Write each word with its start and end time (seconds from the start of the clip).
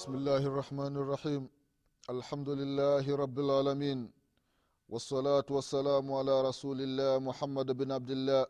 بسم 0.00 0.14
الله 0.14 0.42
الرحمن 0.50 0.96
الرحيم 0.96 1.42
الحمد 2.10 2.48
لله 2.48 3.04
رب 3.16 3.36
العالمين 3.38 4.10
والصلاة 4.88 5.44
والسلام 5.50 6.12
على 6.12 6.34
رسول 6.48 6.80
الله 6.80 7.18
محمد 7.18 7.68
بن 7.76 7.92
عبد 7.92 8.10
الله 8.10 8.46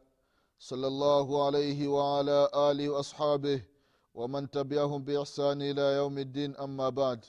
صلى 0.58 0.86
الله 0.86 1.26
عليه 1.46 1.88
وعلى 1.88 2.38
آله 2.54 2.88
وأصحابه 2.88 3.58
ومن 4.14 4.50
تبعهم 4.50 5.02
بإحسان 5.04 5.62
إلى 5.62 5.82
يوم 6.00 6.18
الدين 6.18 6.56
أما 6.56 6.88
بعد 6.88 7.24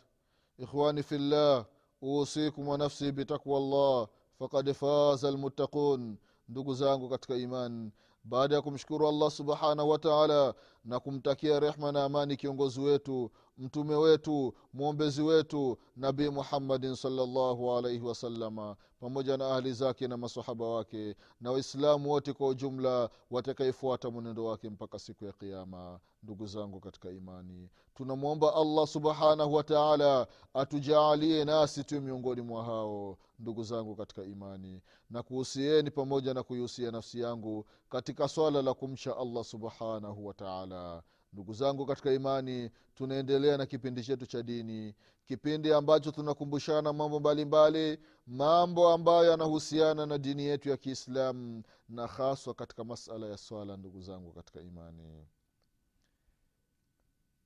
إخواني 0.59 1.01
في 1.03 1.15
الله 1.15 1.65
أوصيكم 2.03 2.67
ونفسي 2.67 3.11
بتقوى 3.11 3.57
الله 3.57 4.07
فقد 4.39 4.71
فاز 4.71 5.25
المتقون 5.25 6.17
ndugu 6.49 6.73
zangu 6.73 7.09
katika 7.09 7.35
imani 7.35 7.91
baada 8.23 8.55
ya 8.55 8.61
kumshukuru 8.61 9.07
allah 9.07 9.31
subhanahu 9.31 9.89
wa 9.89 9.99
taala 9.99 10.53
na 10.85 10.99
kumtakia 10.99 11.59
rehma 11.59 11.91
na 11.91 12.03
amani 12.03 12.37
kiongozi 12.37 12.79
wetu 12.81 13.31
mtume 13.57 13.95
wetu 13.95 14.53
mwombezi 14.73 15.21
wetu 15.21 15.77
nabii 15.95 16.29
muhammadin 16.29 16.95
salllahu 16.95 17.71
alaihi 17.77 18.05
wasalama 18.05 18.75
pamoja 18.99 19.37
na 19.37 19.55
ahli 19.55 19.73
zake 19.73 20.07
na 20.07 20.17
masahaba 20.17 20.67
wake 20.67 21.15
na 21.41 21.51
waislamu 21.51 22.09
wote 22.11 22.33
kwa 22.33 22.47
ujumla 22.47 23.09
watakaefuata 23.31 24.09
mwenendo 24.09 24.45
wake 24.45 24.69
mpaka 24.69 24.99
siku 24.99 25.25
ya 25.25 25.31
kiama 25.31 25.99
ndugu 26.23 26.47
zangu 26.47 26.79
katika 26.79 27.09
imani 27.11 27.69
tunamwomba 27.95 28.55
allah 28.55 28.87
subhanahu 28.87 29.53
wa 29.53 29.63
taala 29.63 30.27
atujaalie 30.53 31.45
nasi 31.45 31.83
tu 31.83 32.01
miongoni 32.01 32.41
mwa 32.41 32.63
hao. 32.63 33.17
Ndugu 33.39 33.63
zangu 33.63 33.95
katika 33.95 34.23
imani 34.23 34.81
na 35.09 35.23
kuhusieni 35.23 35.91
pamoja 35.91 36.33
na 36.33 36.43
kuihusia 36.43 36.91
nafsi 36.91 37.19
yangu 37.19 37.65
katika 37.89 38.10
swala 38.27 38.61
la 38.61 38.73
kumcha 38.73 39.17
allah 39.17 39.43
subhanahu 39.43 40.25
wa 40.25 40.33
taala. 40.33 41.03
Ndugu 41.33 41.53
zangu 41.53 41.85
katika 41.85 42.13
imani 42.13 42.69
tunaendelea 42.95 43.57
na 43.57 43.65
kipindi 43.65 44.03
chetu 44.03 44.25
cha 44.25 44.43
dini 44.43 44.95
kipindi 45.31 45.73
ambacho 45.73 46.11
tunakumbushana 46.11 46.93
mambo 46.93 47.19
mbalimbali 47.19 47.99
mambo 48.27 48.89
ambayo 48.93 49.31
yanahusiana 49.31 50.05
na 50.05 50.17
dini 50.17 50.43
yetu 50.43 50.69
ya 50.69 50.77
kiislamu 50.77 51.63
na 51.89 52.07
haswa 52.07 52.53
katika 52.53 52.83
masala 52.83 53.27
ya 53.27 53.37
swala 53.37 53.77
ndugu 53.77 54.01
zangu 54.01 54.31
katika 54.33 54.61
imani. 54.61 55.25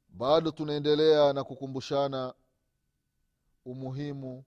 Bado 0.09 0.51
tunaendelea 0.51 1.33
na 1.33 1.43
kukumbushana 1.43 2.33
umuhimu 3.65 4.43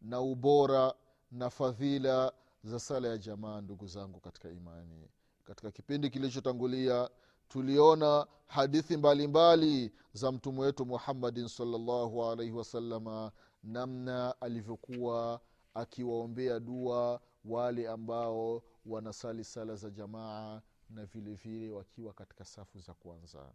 na 0.00 0.20
ubora 0.20 0.94
na 1.30 1.50
fadhila 1.50 2.32
za 2.64 2.80
sala 2.80 3.08
ya 3.08 3.18
jamaa 3.18 3.60
ndugu 3.60 3.86
zangu 3.86 4.20
katika 4.20 4.50
imani 4.50 5.08
katika 5.44 5.70
kipindi 5.70 6.10
kilichotangulia 6.10 7.10
tuliona 7.48 8.26
hadithi 8.46 8.96
mbalimbali 8.96 9.68
mbali 9.86 9.92
za 10.12 10.32
mtume 10.32 10.60
wetu 10.60 10.86
muhammadin 10.86 11.48
salllahu 11.48 12.24
alaihi 12.24 12.52
wasalama 12.52 13.32
namna 13.62 14.40
alivyokuwa 14.40 15.40
akiwaombea 15.74 16.60
dua 16.60 17.20
wale 17.44 17.88
ambao 17.88 18.62
wanasali 18.86 19.44
sala 19.44 19.76
za 19.76 19.90
jamaa 19.90 20.62
na 20.90 21.04
vile 21.06 21.34
vile 21.34 21.70
wakiwa 21.70 22.12
katika 22.12 22.44
safu 22.44 22.78
za 22.78 22.94
kwanza. 22.94 23.52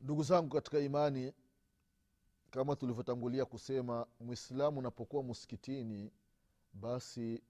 Ndugu 0.00 0.22
zangu 0.22 0.48
katika 0.54 0.78
imani 0.78 1.32
kama 2.50 2.76
tulivyotangulia 2.76 3.44
kusema 3.44 4.06
mwislamu 4.20 4.78
unapokuwa 4.78 5.22
muskitini 5.22 6.12
basi 6.72 7.42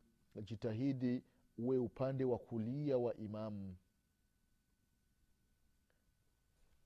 jitahidi 0.43 1.23
uwe 1.59 1.79
upande 1.79 2.25
wa 2.25 2.39
kulia 2.39 2.99
wa 2.99 3.15
imamu. 3.17 3.77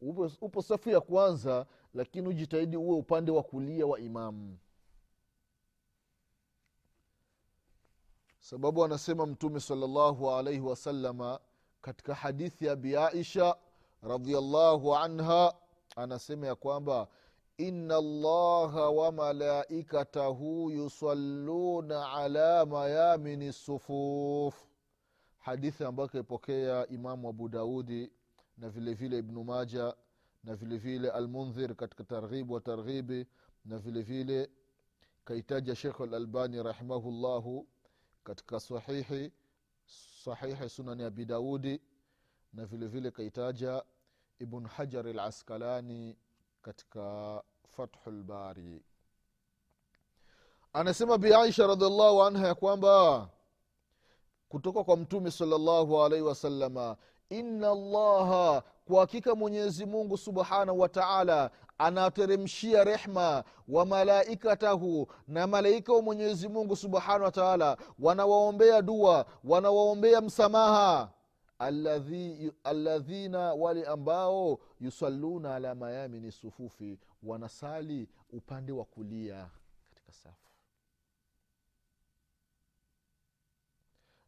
Upo, 0.00 0.30
upo 0.40 0.62
safu 0.62 0.90
ya 0.90 1.00
kwanza 1.00 1.66
lakini 1.94 2.28
ujitahidi 2.28 2.76
uwe 2.76 2.96
upande 2.96 3.30
wa 3.32 3.42
kulia 3.42 3.86
wa 3.86 4.00
imamu. 4.00 4.58
Sababu 8.40 8.84
anasema 8.84 9.26
mtume 9.26 9.60
salllahu 9.60 10.30
alaihi 10.30 10.60
wasalama 10.60 11.40
katika 11.80 12.14
hadithi 12.14 12.66
ya 12.66 12.72
abi 12.72 12.96
aisha 12.96 13.56
radiallahu 14.02 14.96
anha 14.96 15.54
anasema 15.96 16.46
ya 16.46 16.54
kwamba 16.54 17.08
ina 17.68 17.98
الله 17.98 18.88
وملائكته 18.88 20.38
يصلون 20.72 21.92
على 21.92 22.64
ميامن 22.64 23.48
الصفوف 23.48 24.54
hadithi 25.46 25.84
ambayo 25.84 26.08
kaipokea 26.08 26.86
imamu 26.88 27.28
abu 27.28 27.48
daudi 27.48 28.12
na 28.58 28.68
vile 28.68 28.94
vile 28.94 29.18
ibnu 29.18 29.44
maja 29.44 29.94
na 30.44 30.56
vile 30.56 30.76
vile 30.76 31.10
almundhir 31.10 31.74
katika 31.74 32.04
targhibu 32.04 32.54
wa 32.54 32.60
targhibi 32.60 33.26
na 33.64 33.78
vile 33.78 34.02
vile 34.02 34.50
kaitaja 35.24 35.74
shekh 35.76 36.00
alalbani 36.00 36.62
rahimahullahu 36.62 37.66
katika 38.24 38.60
sahihi 38.60 39.32
sahihi 40.24 40.68
sunani 40.68 41.02
abi 41.02 41.24
daudi 41.24 41.80
na 42.52 42.66
vile 42.66 42.86
vile 42.86 43.10
kaitaja 43.10 43.82
ibn 44.38 44.66
hajar 44.66 45.08
alaskalani 45.08 46.16
katika 46.62 47.42
fathu 47.76 48.10
lbari 48.10 48.82
anasema 50.72 51.18
bi 51.18 51.34
aisha 51.34 51.66
radiallahu 51.66 52.22
anha 52.22 52.48
ya 52.48 52.54
kwamba 52.54 53.28
kutoka 54.48 54.84
kwa 54.84 54.96
mtume 54.96 55.30
salllahu 55.30 56.02
alaihi 56.04 56.24
wasalama 56.24 56.96
ina 57.28 57.74
llaha 57.74 58.62
kwa 58.84 59.00
hakika 59.00 59.34
mwenyezi 59.34 59.86
mungu 59.86 60.16
subhanahu 60.18 60.80
wa 60.80 60.88
taala 60.88 61.50
anateremshia 61.78 62.84
rehma 62.84 63.44
wa 63.68 63.86
malaikatahu 63.86 65.06
na 65.28 65.46
malaika 65.46 65.92
wa 65.92 66.02
mwenyezi 66.02 66.48
mungu 66.48 66.76
subhanahu 66.76 67.24
wa 67.24 67.30
taala 67.32 67.76
wanawaombea 67.98 68.82
dua 68.82 69.26
wanawaombea 69.44 70.20
msamaha 70.20 71.08
alladhina 72.64 73.54
wale 73.54 73.84
ambao 73.86 74.58
yusalluna 74.80 75.54
ala 75.54 75.74
mayamini 75.74 76.32
sufufi 76.32 76.98
wanasali 77.22 78.08
upande 78.30 78.72
wa 78.72 78.84
kulia 78.84 79.50
katika 79.88 80.12
safu. 80.12 80.50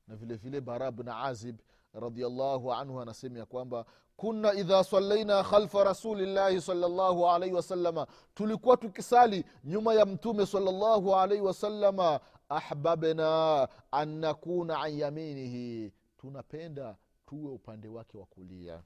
Na 0.09 0.17
vile 0.17 0.35
vile 0.37 0.61
bara 0.61 0.91
bn 0.91 1.09
azib 1.09 1.59
radiallahu 1.95 2.73
anhu 2.73 3.01
anasema 3.01 3.39
ya 3.39 3.47
kwamba 3.47 3.85
kunna 4.17 4.55
idha 4.55 4.85
sallaina 4.85 5.43
khalfa 5.45 5.85
rasulillahi 5.85 6.61
salllahu 6.61 7.29
alaihi 7.29 7.55
wasalama 7.55 8.07
tulikuwa 8.35 8.77
tukisali 8.77 9.45
nyuma 9.65 9.95
ya 9.95 10.07
mtume 10.07 10.47
salllahu 10.47 11.17
alaihi 11.17 11.43
wasalama 11.45 12.21
ahbabna 12.49 13.69
an 13.91 14.09
nakuna 14.09 14.81
an 14.81 14.99
yaminihi 14.99 15.93
tunapenda 16.17 16.97
tuwe 17.33 17.53
upande 17.53 17.89
wake 17.89 18.19
wa 18.19 18.27
kulia. 18.27 18.83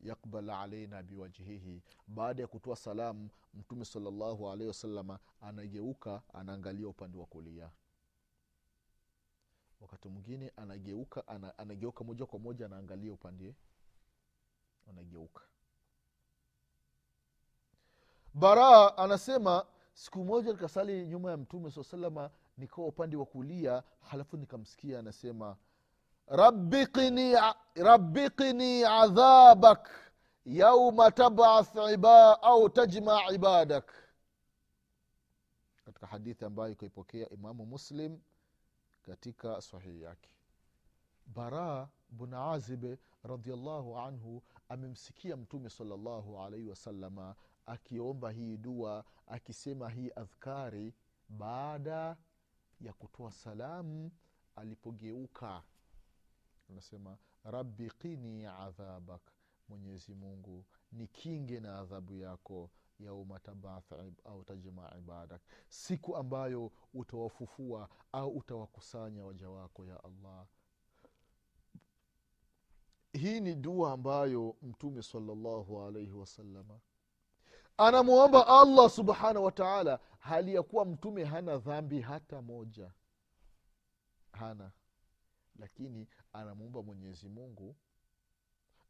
Yakbal 0.00 0.50
alaina 0.50 1.02
biwajhihi. 1.02 1.82
Baada 2.06 2.42
ya 2.42 2.48
kutoa 2.48 2.76
salamu 2.76 3.30
mtume 3.54 3.84
salllahu 3.84 4.48
alaihi 4.50 4.68
wasalama 4.68 5.18
anageuka 5.40 6.22
anaangalia 6.32 6.88
upande 6.88 7.18
wa 7.18 7.26
kulia. 7.26 7.70
Wakati 9.80 10.08
mwingine 10.08 10.52
anageuka 10.56 11.28
ana, 11.28 11.58
anageuka 11.58 12.04
moja 12.04 12.26
kwa 12.26 12.38
moja 12.38 12.66
anaangalia 12.66 13.12
upande 13.12 13.54
anageuka. 14.90 15.42
Baraa 18.34 18.96
anasema 18.96 19.66
siku 19.92 20.24
moja 20.24 20.52
nikasali 20.52 21.06
nyuma 21.06 21.30
ya 21.30 21.36
mtume 21.36 21.70
saa 21.70 21.82
salama 21.84 22.30
nikawa 22.56 22.88
upande 22.88 23.16
wa 23.16 23.26
kulia 23.26 23.82
halafu 24.00 24.36
nikamsikia 24.36 24.98
anasema 24.98 25.56
rabikini 27.74 28.84
adhabak 28.84 29.90
yauma 30.44 31.10
tabath 31.10 31.76
iba 31.92 32.42
au 32.42 32.68
tajma 32.70 33.32
ibadak. 33.32 33.92
Katika 35.84 36.06
hadithi 36.06 36.44
ambayo 36.44 36.72
ikaipokea 36.72 37.28
imamu 37.28 37.66
muslim 37.66 38.18
katika 39.02 39.60
sahihi 39.60 40.02
yake. 40.02 40.30
Bara 41.26 41.88
bn 42.10 42.34
azibe 42.34 42.98
radiallahu 43.22 43.98
anhu 43.98 44.42
amemsikia 44.68 45.36
mtume 45.36 45.70
salllahu 45.70 46.40
alaihi 46.40 46.68
wasalama 46.68 47.34
akiomba 47.66 48.30
hii 48.30 48.56
dua 48.56 49.04
akisema 49.26 49.90
hii 49.90 50.10
adhkari 50.16 50.94
baada 51.28 52.16
ya 52.80 52.92
kutoa 52.92 53.32
salamu 53.32 54.10
alipogeuka 54.56 55.62
anasema 56.68 57.18
rabbi 57.44 57.90
qini 57.90 58.46
adhabak. 58.46 59.22
Mwenyezi 59.68 60.14
mungu 60.14 60.64
ni 60.92 61.06
kinge 61.08 61.60
na 61.60 61.78
adhabu 61.78 62.16
yako 62.16 62.70
yauma 62.98 63.38
tabath 63.40 63.92
au 64.24 64.44
tajma 64.44 64.94
ibadak. 64.98 65.42
Siku 65.68 66.16
ambayo 66.16 66.72
utawafufua 66.94 67.88
au 68.12 68.30
utawakusanya 68.36 69.24
waja 69.24 69.50
wako 69.50 69.86
ya 69.86 70.04
allah. 70.04 70.46
Hii 73.12 73.40
ni 73.40 73.54
dua 73.54 73.92
ambayo 73.92 74.56
mtume 74.62 75.02
salllahu 75.02 75.82
alaihi 75.82 76.12
wasalama 76.12 76.80
anamwomba 77.76 78.46
allah 78.46 78.90
subhanahu 78.90 79.44
wa 79.44 79.52
taala 79.52 80.00
hali 80.18 80.54
ya 80.54 80.62
kuwa 80.62 80.84
mtume 80.84 81.24
hana 81.24 81.56
dhambi 81.58 82.00
hata 82.00 82.42
moja. 82.42 82.92
Hana. 84.32 84.70
Lakini 85.58 86.08
anamwomba 86.32 86.82
mwenyezi 86.82 87.28
mungu 87.28 87.76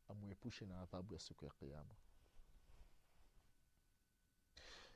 amwepushe 0.08 0.67
na 0.67 0.81
adhabu 0.81 1.14
ya 1.14 1.20
siku 1.20 1.44
ya 1.44 1.50
kiama 1.50 1.94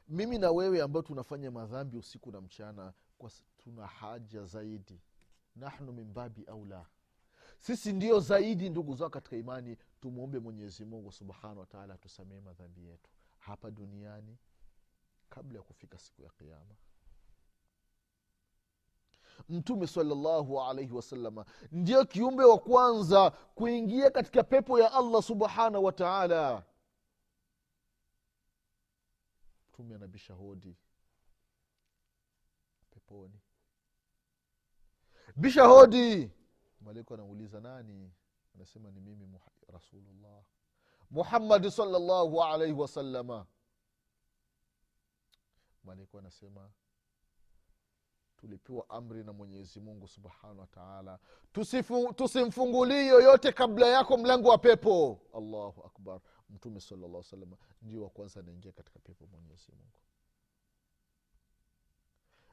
mimi 0.08 0.38
na 0.38 0.50
wewe 0.50 0.82
ambao 0.82 1.02
tunafanya 1.02 1.50
madhambi 1.50 1.96
usiku 1.96 2.32
na 2.32 2.40
mchana 2.40 2.92
kwa 3.18 3.30
tuna 3.58 3.86
haja 3.86 4.44
zaidi. 4.44 5.00
Nahnu 5.56 5.92
mimbabi 5.92 6.44
au 6.44 6.58
aula. 6.58 6.86
Sisi 7.58 7.92
ndio 7.92 8.20
zaidi 8.20 8.70
ndugu 8.70 8.94
zao 8.94 9.10
katika 9.10 9.36
imani 9.36 9.76
tumwombe 10.00 10.38
mwenyezi 10.38 10.84
mungu 10.84 11.12
subhanahu 11.12 11.60
wataala 11.60 11.94
atusamehe 11.94 12.40
madhambi 12.40 12.86
yetu 12.86 13.10
hapa 13.38 13.70
duniani 13.70 14.38
kabla 15.30 15.58
ya 15.58 15.62
kufika 15.64 15.98
siku 15.98 16.22
ya 16.22 16.30
kiama 16.30 16.74
mtume 19.48 19.86
salllahu 19.86 20.60
alaihi 20.62 20.92
wasalama 20.92 21.44
ndio 21.72 22.04
kiumbe 22.04 22.44
wa 22.44 22.58
kwanza 22.58 23.30
kuingia 23.30 24.10
katika 24.10 24.42
pepo 24.44 24.78
ya 24.80 24.92
allah 24.92 25.22
subhanahu 25.22 25.84
wa 25.84 25.92
taala. 25.92 26.64
Mtume 29.72 29.94
anabisha 29.94 30.34
hodi 30.34 30.76
peponi. 32.90 33.40
Bisha 35.36 35.64
hodi 35.64 36.30
malaika 36.80 37.14
anauliza 37.14 37.60
nani? 37.60 38.12
Anasema 38.54 38.90
ni 38.90 39.00
mimi 39.00 39.40
rasulullah. 39.68 40.42
Muhammadi 41.10 41.70
salllahu 41.70 42.42
alaihi 42.44 42.72
wasalama 42.74 43.46
malaika 45.84 46.18
anasema 46.18 46.70
tulipewa 48.46 48.90
amri 48.90 49.24
na 49.24 49.32
mwenyezi 49.32 49.80
mungu 49.80 50.08
subhanahu 50.08 50.60
wa 50.60 50.66
taala. 50.66 51.18
Tusimfungulii 52.16 53.06
yoyote 53.06 53.52
kabla 53.52 53.86
yako 53.86 54.16
mlango 54.16 54.48
wa 54.48 54.58
pepo. 54.58 55.20
Allahu 55.34 55.82
akbar. 55.84 56.20
Mtume 56.50 56.80
salllah 56.80 57.22
salama 57.22 57.56
ndio 57.82 58.02
wa 58.02 58.10
kwanza 58.10 58.40
anaingia 58.40 58.72
katika 58.72 58.98
pepo 58.98 59.26
mwenyezi 59.26 59.72
mungu. 59.72 59.98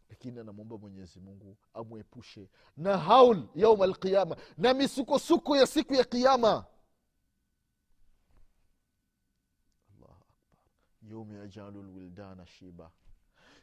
Lakini 0.09 0.39
anamwomba 0.39 0.77
mwenyezi 0.77 1.19
mungu 1.19 1.57
amwepushe. 1.73 2.49
Na 2.77 2.97
haul 2.97 3.47
yauma 3.55 3.83
alqiama 3.85 4.37
na 4.57 4.73
misukosuko 4.73 5.57
ya 5.57 5.67
siku 5.67 5.93
ya 5.93 6.03
qiama 6.03 6.65
allahu 9.95 10.23
akbar. 10.29 10.63
Yauma 11.01 11.35
yajalu 11.35 11.83
lwildana 11.83 12.45
shiba 12.45 12.91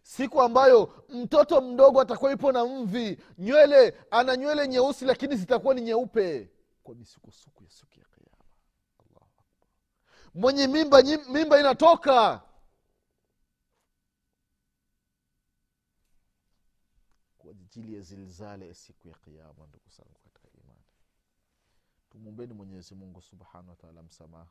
siku 0.06 0.42
ambayo 0.42 1.04
mtoto 1.08 1.60
mdogo 1.60 2.00
atakuwa 2.00 2.32
ipo 2.32 2.52
na 2.52 2.64
mvi. 2.66 3.18
Nywele 3.38 3.94
ana 4.10 4.36
nywele 4.36 4.68
nyeusi 4.68 5.04
lakini 5.04 5.36
zitakuwa 5.36 5.74
ni 5.74 5.80
nyeupe. 5.80 6.50
Kwa 6.82 6.94
misukosuko 6.94 7.64
ya 7.64 7.70
siku 7.70 7.98
ya 8.00 8.04
kiama 8.06 8.44
allahu 8.98 9.30
mwenye 10.34 10.66
mimba 10.66 11.02
mimba 11.28 11.60
inatoka. 11.60 12.42
Kwa 17.38 17.50
ajili 17.50 17.94
ya 17.94 18.00
zilzale 18.00 18.68
ya 18.68 18.74
siku 18.74 19.08
ya 19.08 19.14
kiama 19.14 19.66
ndugu 19.66 19.88
zangu 19.96 20.18
katika 20.24 20.48
imani. 20.62 20.84
Tumwombeni 22.10 22.54
mwenyezi 22.54 22.94
mungu 22.94 23.22
subhanahu 23.22 23.70
wataala 23.70 24.02
msamaha 24.02 24.50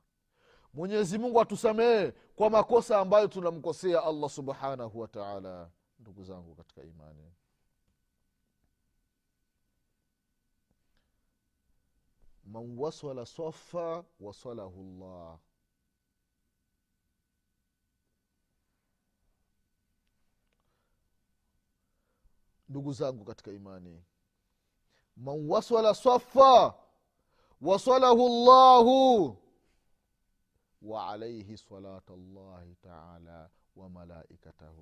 mwenyezi 0.75 1.17
mungu 1.17 1.41
atusamehe 1.41 2.11
kwa 2.35 2.49
makosa 2.49 2.99
ambayo 2.99 3.27
tunamkosea 3.27 4.03
allah 4.03 4.29
subhanahu 4.29 4.99
wataala 4.99 5.69
ndugu 5.99 6.23
zangu 6.23 6.55
katika 6.55 6.83
imani. 6.83 7.31
Man 12.45 12.77
wasala 12.79 13.25
safa 13.25 14.03
wasalahu 14.19 14.83
llah 14.83 15.37
ndugu 22.69 22.93
zangu 22.93 23.25
katika 23.25 23.51
imani. 23.51 24.03
Man 25.17 25.49
wasala 25.49 25.93
swafa 25.95 26.73
wasalahu 27.61 28.29
llahu 28.45 29.37
وعليه 30.85 31.55
صلاة 31.55 32.09
الله 32.09 32.73
تعالى 32.83 33.49
وملائكته. 33.75 34.77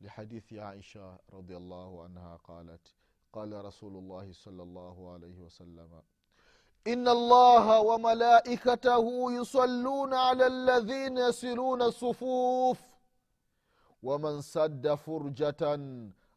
لحديث 0.00 0.52
عائشة 0.52 1.18
رضي 1.32 1.56
الله 1.56 2.02
عنها 2.04 2.36
قالت 2.36 2.94
قال 3.32 3.64
رسول 3.64 3.96
الله 3.96 4.32
صلى 4.32 4.62
الله 4.62 5.12
عليه 5.12 5.38
وسلم 5.40 6.02
إن 6.86 7.08
الله 7.08 7.80
وملائكته 7.80 9.32
يصلون 9.32 10.14
على 10.14 10.46
الذين 10.46 11.18
يسلون 11.18 11.82
الصفوف 11.82 12.80
ومن 14.02 14.40
سد 14.40 14.94
فرجة 14.94 15.62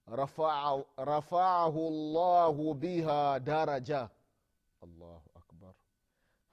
رفع 0.09 0.81
رفعه 0.99 1.75
الله 1.77 2.73
بها 2.73 3.37
درجة. 3.37 4.09
الله 4.83 5.21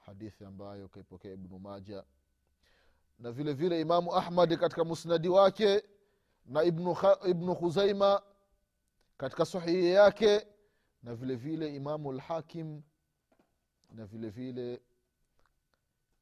hadithi 0.06 0.44
ambayo 0.44 0.88
kaipokea 0.88 1.32
ibnu 1.32 1.58
maja 1.58 2.04
na 3.18 3.32
vile 3.32 3.52
vile 3.52 3.80
imamu 3.80 4.14
ahmad 4.14 4.56
katika 4.56 4.84
musnadi 4.84 5.28
wake 5.28 5.84
na 6.46 6.62
ibnu, 6.64 7.54
khuzaima 7.56 8.22
katika 9.16 9.46
sahihi 9.46 9.90
yake 9.90 10.46
na 11.02 11.14
vile 11.14 11.36
vile 11.36 11.74
imamu 11.74 12.12
lhakim 12.12 12.82
na 13.90 14.06
vile 14.06 14.30
vile 14.30 14.82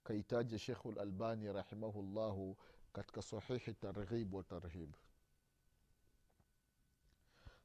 kaitaja 0.04 0.58
shekhu 0.58 0.92
lalbani 0.92 1.52
rahimahullahu 1.52 2.56
katika 2.92 3.22
sahihi 3.22 3.74
targhib 3.74 4.34
wa 4.34 4.42
tarhib 4.42 4.94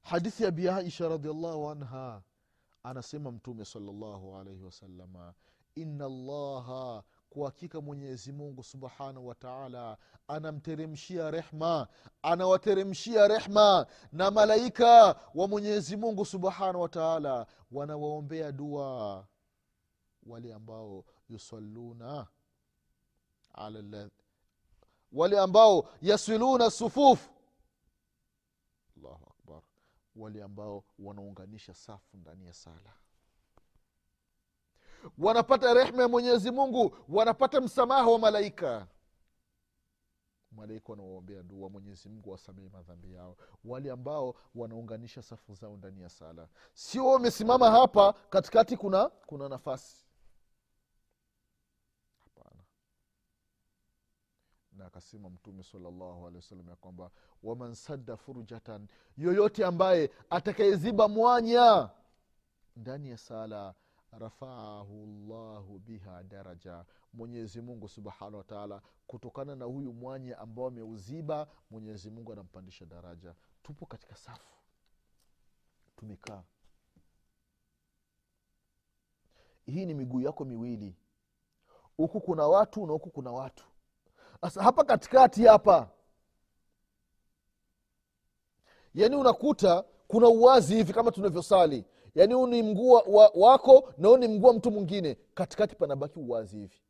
hadithi 0.01 0.43
ya 0.43 0.51
bi 0.51 0.69
aisha 0.69 1.09
radiallahu 1.09 1.69
anha 1.69 2.21
anasema 2.83 3.31
mtume 3.31 3.65
salllahu 3.65 4.35
alaihi 4.37 4.63
wasalama 4.63 5.33
ina 5.77 6.09
llaha 6.09 7.03
kwa 7.29 7.45
hakika 7.45 7.81
mwenyezi 7.81 8.31
mungu 8.31 8.63
subhanahu 8.63 9.27
wa 9.27 9.35
taala 9.35 9.97
anamteremshia 10.27 11.31
rehma 11.31 11.87
anawateremshia 12.21 13.27
rehma 13.27 13.87
na 14.11 14.31
malaika 14.31 15.15
wa 15.35 15.47
mwenyezi 15.47 15.97
mungu 15.97 16.25
subhanahu 16.25 16.81
wa 16.81 16.89
taala 16.89 17.47
wanawaombea 17.71 18.51
dua 18.51 19.27
wale 20.23 20.53
ambao 20.53 21.05
yusalluna 21.29 22.27
ala 23.53 24.09
wale 25.11 25.39
ambao 25.39 25.89
yasiluna 26.01 26.71
sufuf. 26.71 27.29
Allahu 28.97 29.25
akbar. 29.25 29.61
Wale 30.15 30.43
ambao 30.43 30.83
wanaunganisha 30.99 31.73
safu 31.73 32.17
ndani 32.17 32.45
ya 32.45 32.53
sala 32.53 32.93
wanapata 35.17 35.73
rehma 35.73 36.01
ya 36.01 36.07
mwenyezi 36.07 36.51
mungu 36.51 36.97
wanapata 37.09 37.61
msamaha 37.61 38.07
wa 38.09 38.19
malaika. 38.19 38.87
Malaika 40.51 40.89
wanawaombea 40.91 41.43
dua 41.43 41.69
mwenyezi 41.69 42.09
mungu 42.09 42.29
wasamehe 42.31 42.69
madhambi 42.69 43.13
yao. 43.13 43.37
Wale 43.65 43.91
ambao 43.91 44.35
wanaunganisha 44.55 45.21
safu 45.21 45.53
zao 45.53 45.77
ndani 45.77 46.01
ya 46.01 46.09
sala. 46.09 46.47
Sio 46.73 47.07
wamesimama 47.07 47.71
hapa 47.71 48.13
katikati 48.13 48.77
kuna 48.77 49.09
kuna 49.09 49.49
nafasi. 49.49 50.07
Hapana. 52.23 52.63
Na 54.71 54.85
akasema 54.85 55.29
mtume 55.29 55.63
salllahu 55.63 56.27
alehi 56.27 56.35
wasallam 56.35 56.69
ya 56.69 56.75
kwamba 56.75 57.11
waman 57.43 57.73
sadda 57.75 58.17
furjatan 58.17 58.87
yoyote 59.17 59.65
ambaye 59.65 60.11
atakayeziba 60.29 61.07
mwanya 61.07 61.89
ndani 62.75 63.09
ya 63.09 63.17
sala 63.17 63.75
rafaahu 64.19 65.07
llahu 65.29 65.79
biha 65.79 66.23
daraja. 66.23 66.85
Mwenyezi 67.13 67.61
mungu 67.61 67.89
subhanahu 67.89 68.37
wataala 68.37 68.81
kutokana 69.07 69.55
na 69.55 69.65
huyu 69.65 69.93
mwanya 69.93 70.37
ambao 70.39 70.67
ameuziba 70.67 71.47
mwenyezi 71.71 72.09
mungu 72.09 72.31
anampandisha 72.33 72.85
daraja. 72.85 73.35
Tupo 73.63 73.85
katika 73.85 74.15
safu. 74.15 74.53
Tumekaa. 75.95 76.43
Hii 79.65 79.85
ni 79.85 79.93
miguu 79.93 80.21
yako 80.21 80.45
miwili. 80.45 80.95
Huku 81.97 82.21
kuna 82.21 82.47
watu 82.47 82.85
na 82.87 82.93
huku 82.93 83.09
kuna 83.09 83.31
watu. 83.31 83.65
Sasa 84.41 84.63
hapa 84.63 84.83
katikati 84.83 85.45
hapa. 85.45 85.89
Yaani 88.93 89.15
unakuta 89.15 89.83
kuna 90.07 90.27
uwazi 90.27 90.75
hivi 90.75 90.93
kama 90.93 91.11
tunavyosali 91.11 91.85
yaani 92.17 92.33
huu 92.33 92.47
ni 92.47 92.63
mguu 92.63 92.89
wa, 92.91 93.01
wa, 93.01 93.31
wako 93.35 93.93
na 93.97 94.07
huu 94.07 94.17
ni 94.17 94.27
mguu 94.27 94.47
wa 94.47 94.53
mtu 94.53 94.71
mwingine. 94.71 95.17
Katikati 95.33 95.75
panabaki 95.75 96.19
uwazi 96.19 96.57
hivi. 96.57 96.81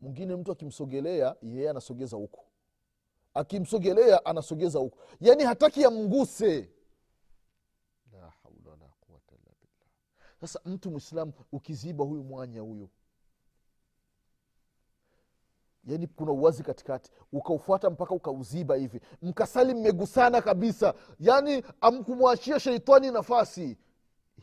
Mwingine 0.00 0.36
mtu 0.36 0.52
akimsogelea 0.52 1.36
yeye 1.42 1.70
anasogeza 1.70 2.16
huku 2.16 2.44
akimsogelea 3.34 4.24
anasogeza 4.24 4.78
huku 4.78 4.98
yaani 5.20 5.44
hataki 5.44 5.84
amguse 5.84 6.68
sasa 10.40 10.60
mtu 10.64 10.90
mwislamu 10.90 11.32
ukiziba 11.52 12.04
huyu 12.04 12.24
mwanya 12.24 12.60
huyu 12.60 12.88
yaani 15.92 16.06
kuna 16.06 16.32
uwazi 16.32 16.62
katikati. 16.62 17.10
Ukaufuata 17.32 17.90
mpaka 17.90 18.14
ukauziba 18.14 18.76
hivi. 18.76 19.00
Mkasali 19.22 19.74
mmegusana 19.74 20.42
kabisa. 20.42 20.94
Yaani 21.18 21.64
amkumwachia 21.80 22.60
sheitani 22.60 23.10
nafasi. 23.10 23.78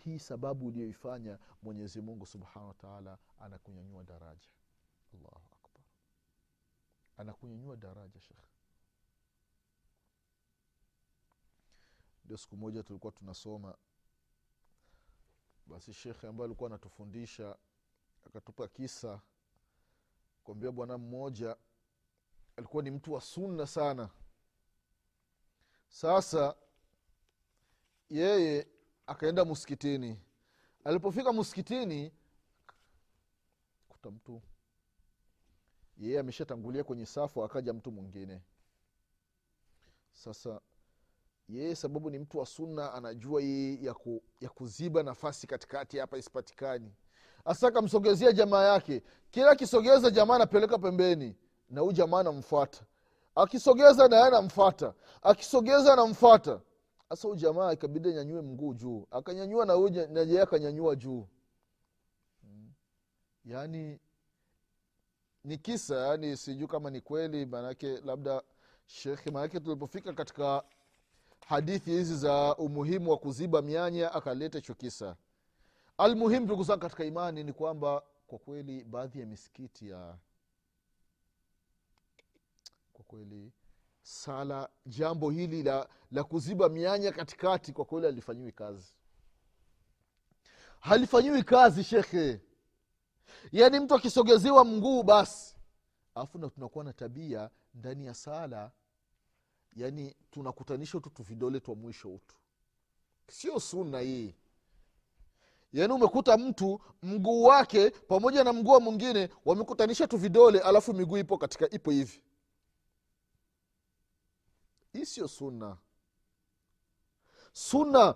Hii 0.03 0.19
sababu 0.19 0.67
uliyoifanya 0.67 1.39
mwenyezi 1.63 2.01
mungu 2.01 2.25
subhanahu 2.25 2.67
wataala 2.67 3.17
anakunyanyua 3.39 4.03
daraja. 4.03 4.47
Allahu 5.13 5.35
akbar. 5.51 5.81
Anakunyanyua 7.17 7.75
daraja 7.75 8.19
shekhe 8.21 8.47
ndio 12.25 12.37
siku 12.37 12.57
moja 12.57 12.83
tulikuwa 12.83 13.11
tunasoma. 13.13 13.77
Basi 15.65 15.93
shekhe 15.93 16.27
ambaye 16.27 16.45
alikuwa 16.45 16.69
anatufundisha 16.69 17.55
akatupa 18.25 18.67
kisa 18.67 19.21
kwambia 20.47 20.71
bwana 20.71 20.97
mmoja 20.97 21.55
alikuwa 22.57 22.83
ni 22.83 22.91
mtu 22.91 23.13
wa 23.13 23.21
sunna 23.21 23.67
sana. 23.67 24.09
Sasa 25.87 26.55
yeye 28.09 28.67
akaenda 29.07 29.45
msikitini 29.45 30.21
alipofika 30.83 31.33
msikitini 31.33 32.11
kuta 33.89 34.11
mtu. 34.11 34.41
Yeye 35.97 36.19
ameshatangulia 36.19 36.83
kwenye 36.83 37.05
safu 37.05 37.43
akaja 37.43 37.73
mtu 37.73 37.91
mwingine. 37.91 38.41
Sasa 40.11 40.61
yeye 41.49 41.75
sababu 41.75 42.09
ni 42.09 42.19
mtu 42.19 42.37
wa 42.37 42.45
sunna 42.45 42.93
anajua 42.93 43.41
hii 43.41 43.85
ya, 43.85 43.93
ku, 43.93 44.23
ya 44.41 44.49
kuziba 44.49 45.03
nafasi 45.03 45.47
katikati 45.47 45.97
hapa 45.97 46.17
isipatikani 46.17 46.93
hasa 47.47 47.67
akamsogezea 47.67 48.31
jamaa 48.31 48.63
yake. 48.63 49.03
Kila 49.31 49.51
akisogeza 49.51 50.09
jamaa 50.11 50.35
anapeleka 50.35 50.77
pembeni 50.77 51.35
na 51.69 51.81
huyu 51.81 51.93
jamaa 51.93 52.19
anamfuata. 52.19 52.81
Akisogeza 53.35 54.07
naye 54.07 54.23
anamfata 54.23 54.93
akisogeza 55.21 55.93
anamfata 55.93 56.61
sasa 57.09 57.27
huyu 57.27 57.39
jamaa 57.39 57.73
ikabidi 57.73 58.09
anyanyue 58.09 58.41
mguu 58.41 58.73
juu. 58.73 59.07
Akanyanyua 59.11 59.65
na 59.65 60.07
naye 60.07 60.41
akanyanyua 60.41 60.95
juu. 60.95 61.27
Mm. 62.43 62.71
yaani 63.45 63.99
ni 65.43 65.57
kisa 65.57 65.95
yaani 65.95 66.37
sijuu 66.37 66.67
kama 66.67 66.89
ni 66.89 67.01
kweli 67.01 67.45
maanake 67.45 67.97
labda 68.05 68.41
shekhe 68.85 69.31
maanake 69.31 69.59
tulipofika 69.59 70.13
katika 70.13 70.63
hadithi 71.47 71.91
hizi 71.91 72.15
za 72.17 72.55
umuhimu 72.55 73.11
wa 73.11 73.17
kuziba 73.17 73.61
mianya 73.61 74.13
akaleta 74.13 74.57
hicho 74.57 74.73
kisa 74.73 75.15
almuhimu 75.97 76.45
ndugu 76.45 76.63
zangu 76.63 76.81
katika 76.81 77.05
imani 77.05 77.43
ni 77.43 77.53
kwamba 77.53 78.03
kwa 78.27 78.39
kweli 78.39 78.83
baadhi 78.83 79.19
ya 79.19 79.25
misikiti 79.25 79.89
ya 79.89 80.17
kwa 82.93 83.05
kweli 83.05 83.51
sala 84.01 84.69
jambo 84.85 85.29
hili 85.29 85.63
la, 85.63 85.89
la 86.11 86.23
kuziba 86.23 86.69
mianya 86.69 87.11
katikati 87.11 87.73
kwa 87.73 87.85
kweli 87.85 88.05
halifanyiwi 88.05 88.51
kazi. 88.51 88.93
Halifanyiwi 90.79 91.43
kazi 91.43 91.83
shekhe. 91.83 92.41
Yaani 93.51 93.79
mtu 93.79 93.95
akisogezewa 93.95 94.65
mguu 94.65 95.03
basi. 95.03 95.55
Alafu 96.15 96.37
na 96.37 96.49
tunakuwa 96.49 96.83
na 96.83 96.93
tabia 96.93 97.49
ndani 97.73 98.05
ya 98.05 98.13
sala 98.13 98.71
yaani 99.75 100.15
tunakutanisha 100.31 100.91
hutu 100.97 101.09
tuvidole 101.09 101.59
twa 101.59 101.75
mwisho 101.75 102.13
utu. 102.13 102.35
Sio 103.27 103.59
suna 103.59 103.99
hii 103.99 104.35
yaani 105.73 105.93
umekuta 105.93 106.37
mtu 106.37 106.81
mguu 107.03 107.43
wake 107.43 107.89
pamoja 107.89 108.43
na 108.43 108.53
mguu 108.53 108.79
mwingine 108.79 109.29
wamekutanisha 109.45 110.07
tu 110.07 110.17
vidole 110.17 110.59
alafu 110.59 110.93
miguu 110.93 111.17
ipo 111.17 111.37
katika 111.37 111.69
ipo 111.69 111.91
hivi. 111.91 112.23
Hii 114.93 115.05
sio 115.05 115.27
sunna. 115.27 115.77
Sunna 117.53 118.15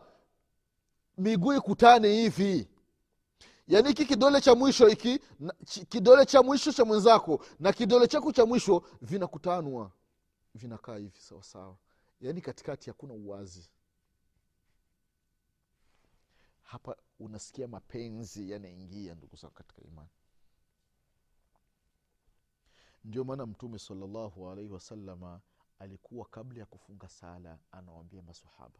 miguu 1.18 1.54
ikutane 1.54 2.08
hivi. 2.08 2.68
Yaani 3.68 3.88
hiki 3.88 4.06
kidole 4.06 4.42
cha 4.42 4.56
mwisho 4.56 4.88
hiki 4.88 5.20
kidole 5.90 6.26
cha 6.26 6.44
mwisho 6.44 6.72
cha 6.72 6.86
mwenzako 6.86 7.46
na 7.60 7.74
kidole 7.74 8.08
chako 8.08 8.32
cha 8.32 8.46
mwisho 8.46 8.84
vinakutanwa. 9.02 9.92
Vinakaa 10.56 10.98
hivi 10.98 11.20
sawasawa 11.22 11.78
yaani 12.22 12.42
katikati 12.42 12.90
hakuna 12.90 13.14
uwazi. 13.14 13.70
Hapa 16.64 16.96
unasikia 17.26 17.68
mapenzi 17.68 18.52
yanaingia 18.52 19.16
ndugu 19.16 19.36
zangu 19.36 19.54
katika 19.54 19.82
imani. 19.82 20.10
Ndio 23.04 23.24
maana 23.24 23.46
mtume 23.46 23.80
salllahu 23.80 24.50
alaihi 24.50 24.70
wasalama 24.72 25.42
alikuwa 25.80 26.26
kabla 26.26 26.60
ya 26.60 26.66
kufunga 26.66 27.10
sala 27.10 27.60
anawambia 27.72 28.22
masahaba 28.22 28.80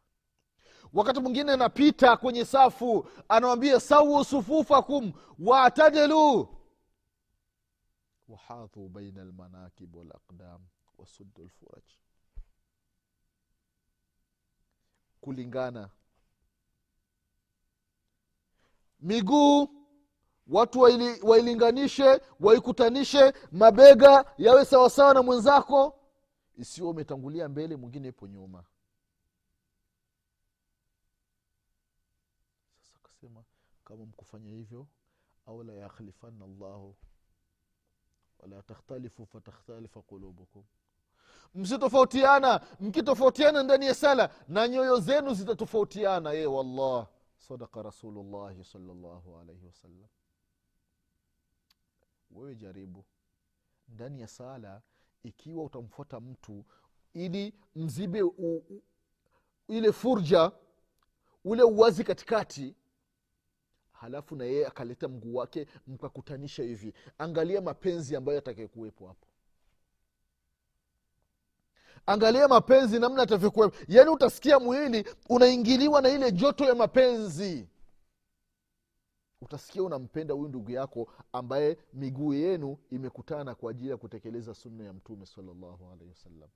wakati 0.94 1.20
mwingine 1.20 1.52
anapita 1.52 2.18
kwenye 2.18 2.46
safu 2.46 3.10
anawambia 3.30 3.80
sawu 3.80 4.24
sufufakum 4.26 5.14
waatadilu 5.40 6.58
wahadhu 8.28 8.90
baina 8.90 9.22
almanakib 9.22 9.96
walaqdam 9.96 10.62
wasuddu 10.98 11.44
lfuraj 11.46 11.84
kulingana 15.22 15.90
miguu 19.02 19.68
watu 20.48 20.80
waili, 20.80 21.22
wailinganishe 21.22 22.22
waikutanishe 22.40 23.34
mabega 23.52 24.26
yawe 24.38 24.66
sawasawa 24.66 25.14
na 25.14 25.24
mwenzako 25.24 26.00
isiwe 26.58 26.90
umetangulia 26.90 27.50
mbele 27.50 27.76
mwingine 27.76 28.08
ipo 28.08 28.28
nyuma. 28.28 28.64
Sasa 32.82 32.98
akasema 33.04 33.44
kama 33.86 34.06
mkufanya 34.06 34.50
hivyo 34.52 34.88
au 35.48 35.64
la 35.64 35.74
yakhlifanna 35.74 36.46
llahu 36.48 36.96
wala 38.40 38.62
takhtalifu 38.64 39.26
fatakhtalifa 39.26 40.02
qulubukum. 40.02 40.64
Msitofautiana 41.56 42.62
mkitofautiana 42.80 43.64
ndani 43.64 43.86
ya 43.86 43.94
sala 43.96 44.30
na 44.48 44.68
nyoyo 44.68 45.00
zenu 45.00 45.34
zitatofautiana 45.34 46.32
ye 46.32 46.46
wallah 46.46 47.08
sadaka 47.42 47.82
rasulullahi 47.84 48.64
salllahu 48.64 49.38
alaihi 49.40 49.66
wasallam 49.66 50.08
wewe 52.32 52.56
jaribu 52.56 53.06
ndani 53.88 54.22
ya 54.22 54.28
sala 54.28 54.82
ikiwa 55.24 55.64
utamfuata 55.64 56.20
mtu 56.20 56.66
ili 57.14 57.54
mzibe 57.76 58.22
u, 58.22 58.30
u, 58.38 58.82
ile 59.68 59.92
furja 59.92 60.52
ule 61.44 61.64
uwazi 61.64 62.04
katikati 62.04 62.76
halafu 63.92 64.36
na 64.36 64.46
yeye 64.46 64.68
akaleta 64.68 65.08
mguu 65.08 65.36
wake 65.36 65.68
mkakutanisha 65.88 66.64
hivi. 66.64 66.94
Angalia 67.18 67.62
mapenzi 67.62 68.16
ambayo 68.16 68.38
atakaekuwepo 68.40 69.08
hapo 69.08 69.28
angalia 72.06 72.48
mapenzi 72.48 73.00
namna 73.00 73.24
atavyokuwa 73.24 73.72
yaani 73.88 74.10
utasikia 74.10 74.60
mwili 74.60 75.06
unaingiliwa 75.30 76.02
na 76.02 76.10
ile 76.10 76.32
joto 76.32 76.66
ya 76.66 76.76
mapenzi. 76.76 77.68
Utasikia 79.42 79.84
unampenda 79.84 80.34
huyu 80.34 80.50
ndugu 80.50 80.72
yako 80.72 81.14
ambaye 81.32 81.78
miguu 81.94 82.34
yenu 82.34 82.78
imekutana 82.92 83.56
kwa 83.56 83.72
ajili 83.72 83.90
ya 83.90 83.98
kutekeleza 83.98 84.54
sunna 84.54 84.84
ya 84.84 84.94
mtume 84.94 85.26
salallahu 85.26 85.86
alaihi 85.92 86.10
wasallam. 86.10 86.50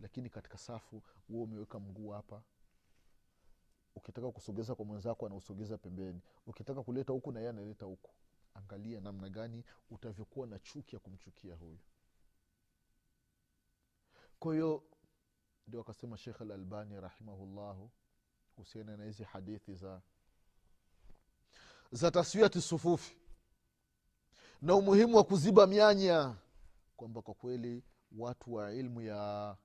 Lakini 0.00 0.30
katika 0.30 0.58
safu 0.58 1.02
huo 1.28 1.42
umeweka 1.44 1.78
mguu 1.80 2.08
hapa. 2.10 2.42
Ukitaka 3.96 4.30
kusogeza 4.32 4.74
kwa 4.74 4.84
mwenzako 4.84 5.26
anausogeza 5.26 5.78
pembeni. 5.78 6.20
Ukitaka 6.46 6.82
kuleta 6.82 7.12
huku 7.12 7.32
na 7.32 7.38
yeye 7.40 7.50
analeta 7.50 7.86
huku. 7.86 8.10
Angalia 8.54 9.00
namna 9.00 9.28
gani 9.28 9.64
utavyokuwa 9.90 10.46
na 10.46 10.58
chuki 10.58 10.96
ya 10.96 11.00
kumchukia 11.00 11.54
huyu 11.54 11.78
kwa 14.38 14.54
hiyo 14.54 14.82
ndio 15.66 15.80
akasema 15.80 16.18
shekh 16.18 16.40
alalbani 16.42 17.00
rahimahullahu 17.00 17.90
kuhusiana 18.54 18.96
na 18.96 19.04
hizi 19.04 19.24
hadithi 19.24 19.74
za 19.74 20.02
za 21.92 22.10
taswiati 22.10 22.60
sufufi 22.60 23.16
na 24.62 24.74
umuhimu 24.74 25.16
wa 25.16 25.24
kuziba 25.24 25.66
mianya 25.66 26.36
kwamba 26.96 27.22
kwa 27.22 27.34
kweli 27.34 27.82
watu 28.16 28.54
wa 28.54 28.72
ilmu 28.74 29.00
ya 29.00 29.56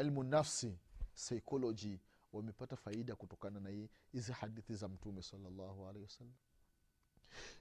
ilmu 0.00 0.22
nafsi 0.22 0.78
psychology 1.14 1.98
wamepata 2.32 2.76
faida 2.76 3.16
kutokana 3.16 3.60
na 3.60 3.88
hizi 4.12 4.32
hadithi 4.32 4.74
za 4.74 4.88
mtume 4.88 5.22
salallahu 5.22 5.88
alehi 5.88 6.04
wasallam. 6.04 6.34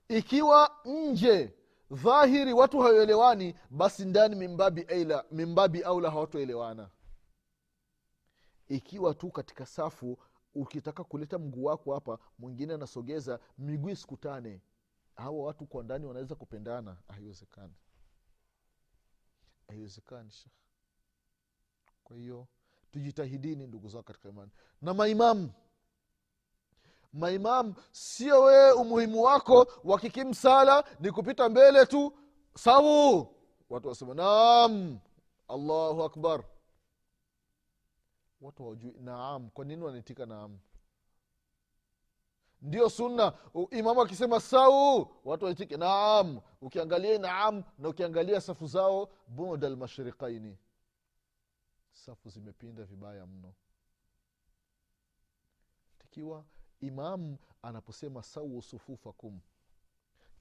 Ikiwa 0.08 0.80
nje 0.86 1.54
dhahiri 1.92 2.54
watu 2.54 2.80
hawaelewani 2.80 3.56
basi 3.70 4.06
ndani 4.06 4.36
mimbabi, 4.36 4.82
aila, 4.88 5.26
mimbabi 5.32 5.84
aula 5.84 6.12
hawatoelewana. 6.12 6.90
Ikiwa 8.68 9.14
tu 9.14 9.32
katika 9.32 9.66
safu 9.66 10.18
ukitaka 10.56 11.04
kuleta 11.04 11.40
mguu 11.40 11.64
wako 11.64 11.94
hapa 11.94 12.20
mwingine 12.40 12.74
anasogeza 12.74 13.40
miguu 13.58 13.90
isikutane. 13.90 14.62
Hawa 15.16 15.44
watu 15.46 15.66
kwa 15.66 15.84
ndani 15.84 16.06
wanaweza 16.06 16.36
kupendana. 16.36 16.98
Haiwezekani. 17.08 17.74
Haiwezekani 19.68 20.32
shekh 20.32 20.52
kwa 22.06 22.18
hiyo 22.18 22.48
tujitahidini 22.92 23.68
ndugu 23.68 23.90
zao 23.90 24.04
katika 24.04 24.30
imani. 24.30 24.52
Na 24.82 24.94
maimamu 24.94 25.52
maimamu 27.16 27.76
sio 27.92 28.42
wewe 28.44 28.72
umuhimu 28.72 29.22
wako 29.24 29.68
wakikimsala 29.84 30.84
ni 31.00 31.12
kupita 31.12 31.50
mbele 31.50 31.86
tu. 31.86 32.14
Sawu 32.58 33.36
watu 33.70 33.88
wasema 33.88 34.14
naam 34.14 35.00
allahu 35.48 36.04
akbar. 36.04 36.44
Watu 38.42 38.64
hawajui 38.64 38.94
naam. 39.02 39.50
Kwa 39.50 39.66
nini 39.66 39.84
wanaitika 39.84 40.26
naam? 40.26 40.60
Ndio 42.62 42.90
sunna. 42.90 43.34
Imamu 43.72 44.02
akisema 44.02 44.40
sau 44.40 45.12
watu 45.26 45.46
waitike 45.46 45.78
naam. 45.78 46.42
Ukiangalia 46.62 47.20
naam 47.20 47.64
na 47.78 47.90
ukiangalia 47.90 48.42
safu 48.42 48.68
zao 48.68 49.10
buda 49.28 49.70
lmashriqaini 49.70 50.58
safu 51.94 52.30
zimepinda 52.30 52.84
vibaya 52.84 53.26
mno. 53.26 53.54
Takiwa 56.00 56.46
imamu 56.82 57.38
anaposema 57.62 58.24
sau 58.24 58.62
sufufakum 58.62 59.40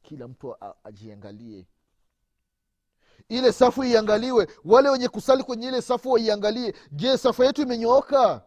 kila 0.03 0.29
mtu 0.29 0.57
ajiangalie. 0.85 1.67
Ile 3.29 3.53
safu 3.53 3.85
iangaliwe 3.85 4.49
wale 4.64 4.88
wenye 4.88 5.09
kusali 5.09 5.43
kwenye 5.45 5.69
ile 5.69 5.83
safu 5.83 6.11
waiangalie. 6.11 6.75
Je 6.93 7.19
safu 7.19 7.45
yetu 7.45 7.62
imenyooka? 7.62 8.45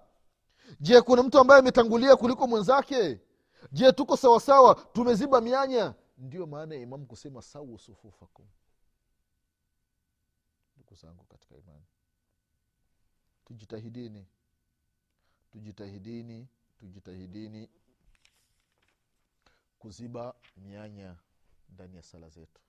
Je 0.79 1.01
kuna 1.01 1.23
mtu 1.23 1.39
ambaye 1.39 1.59
ametangulia 1.59 2.15
kuliko 2.15 2.47
mwenzake? 2.47 3.21
Je 3.71 3.91
tuko 3.91 4.17
sawasawa 4.17 4.75
tumeziba 4.75 5.41
mianya? 5.41 5.93
Ndiyo 6.17 6.45
maana 6.47 6.75
ya 6.75 6.81
imamu 6.81 7.05
kusema 7.05 7.41
sau 7.41 7.77
sufufakum 7.79 8.45
ndugu 10.75 10.95
zangu 10.95 11.23
katika 11.23 11.55
imani 11.55 11.85
tujitahidini 13.45 14.27
tujitahidini 15.51 16.47
tujitahidini 16.79 17.69
kuziba 19.79 20.35
mianya 20.57 21.15
ndani 21.69 21.95
ya 21.95 22.03
sala 22.03 22.29
zetu. 22.29 22.61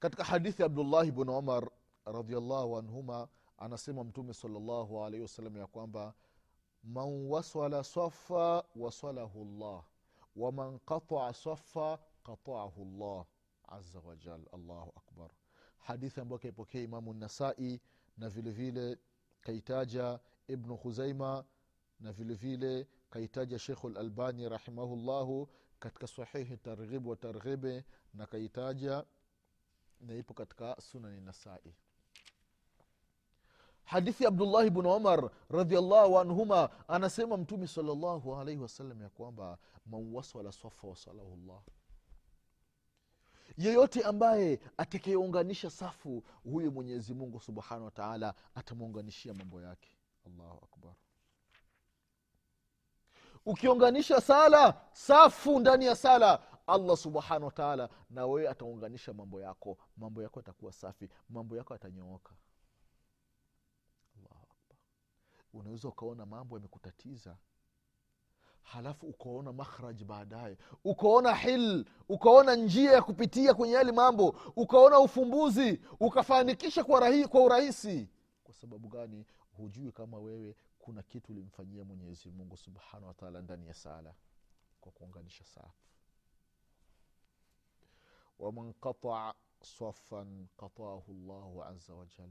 Katika 0.00 0.24
hadithi 0.24 0.62
ya 0.62 0.66
abdullahi 0.66 1.12
bn 1.12 1.28
umar 1.28 1.70
radiallahu 2.04 2.78
anhuma 2.78 3.28
anasema 3.58 4.04
mtume 4.04 4.34
salllahu 4.34 5.04
alaihi 5.04 5.22
wasallam 5.22 5.56
ya 5.56 5.66
kwamba 5.66 6.14
man 6.84 7.26
wasala 7.28 7.84
safa 7.84 8.64
wasalahu 8.76 9.44
llah 9.44 9.84
waman 10.36 10.78
qataa 10.78 11.32
safa 11.32 11.98
qataahu 12.24 12.84
llah 12.84 13.26
aza 13.68 14.00
wajal 14.00 14.40
allahu 14.52 14.92
akbar. 14.96 15.30
Hadithi 15.78 16.20
ambayo 16.20 16.38
kaipokea 16.38 16.82
imamu 16.82 17.14
nasai 17.14 17.80
na 18.16 18.28
vile 18.28 18.50
vile 18.50 18.98
kaitaja 19.40 20.20
ibnu 20.48 20.76
khuzaima 20.78 21.44
na 22.00 22.12
vile 22.12 22.34
vile 22.34 22.88
kaitaja 23.10 23.58
shekhu 23.58 23.88
lalbani 23.88 24.48
rahimahullahu 24.48 25.48
katika 25.78 26.06
sahihi 26.06 26.56
targhibu 26.56 27.10
wa 27.10 27.16
targhibe 27.16 27.84
na 28.14 28.26
kaitaja 28.26 29.04
na 30.00 30.14
ipo 30.14 30.34
katika 30.34 30.76
sunani 30.80 31.20
nasai. 31.20 31.74
Hadithi 33.84 34.24
ya 34.24 34.28
abdullahi 34.28 34.70
bnu 34.70 34.94
umar 34.96 35.30
radiallahu 35.50 36.18
anhuma 36.18 36.88
anasema 36.88 37.36
mtume 37.36 37.66
salllahu 37.66 38.36
alaihi 38.36 38.60
wasallam 38.60 39.02
ya 39.02 39.08
kwamba 39.08 39.58
man 39.86 40.14
waswala 40.14 40.52
safa 40.52 40.86
wasalahu 40.88 41.36
llah 41.46 41.62
yeyote 43.56 44.02
ambaye 44.02 44.60
atakayeunganisha 44.76 45.70
safu 45.70 46.22
huyo 46.44 46.70
mwenyezi 46.70 47.14
mungu 47.14 47.40
subhanahu 47.40 47.84
wataala 47.84 48.34
atamwunganishia 48.54 49.34
mambo 49.34 49.60
yake 49.62 49.88
allahu 50.26 50.64
akbar. 50.72 50.94
Ukiunganisha 53.46 54.20
sala 54.20 54.80
safu 54.92 55.60
ndani 55.60 55.84
ya 55.86 55.96
sala 55.96 56.42
allah 56.66 56.96
subhanahu 56.96 57.44
wataala 57.44 57.88
na 58.10 58.26
wewe 58.26 58.48
ataunganisha 58.48 59.12
mambo 59.12 59.40
yako. 59.40 59.78
Mambo 59.96 60.22
yako 60.22 60.40
yatakuwa 60.40 60.72
safi 60.72 61.08
mambo 61.28 61.56
yako 61.56 61.72
yatanyooka. 61.74 62.34
Unaweza 65.52 65.88
ukaona 65.88 66.26
mambo 66.26 66.56
yamekutatiza 66.56 67.36
halafu 68.64 69.06
ukaona 69.06 69.52
makhraj 69.52 70.02
baadaye 70.02 70.56
ukaona 70.84 71.34
hil 71.34 71.84
ukaona 72.08 72.54
njia 72.56 72.92
ya 72.92 73.02
kupitia 73.02 73.54
kwenye 73.54 73.74
yali 73.74 73.92
mambo 73.92 74.36
ukaona 74.56 74.98
ufumbuzi 74.98 75.80
ukafanikisha 76.00 76.84
kwa, 76.84 77.26
kwa 77.28 77.40
urahisi. 77.42 78.08
Kwa 78.44 78.54
sababu 78.54 78.88
gani 78.88 79.26
hujui 79.56 79.92
kama 79.92 80.18
wewe 80.18 80.56
kuna 80.78 81.02
kitu 81.02 81.32
ulimfanyia 81.32 81.84
mwenyezi 81.84 82.30
mungu 82.30 82.56
subhanahu 82.56 83.06
wataala 83.06 83.40
ndani 83.42 83.66
ya 83.66 83.74
sala 83.74 84.14
kwa 84.80 84.92
kuunganisha 84.92 85.44
safu 85.44 85.84
waman 88.38 88.72
qataa 88.72 89.34
safan 89.62 90.46
qataahu 90.56 91.12
llahu 91.14 91.64
aza 91.64 91.94
wajal 91.94 92.28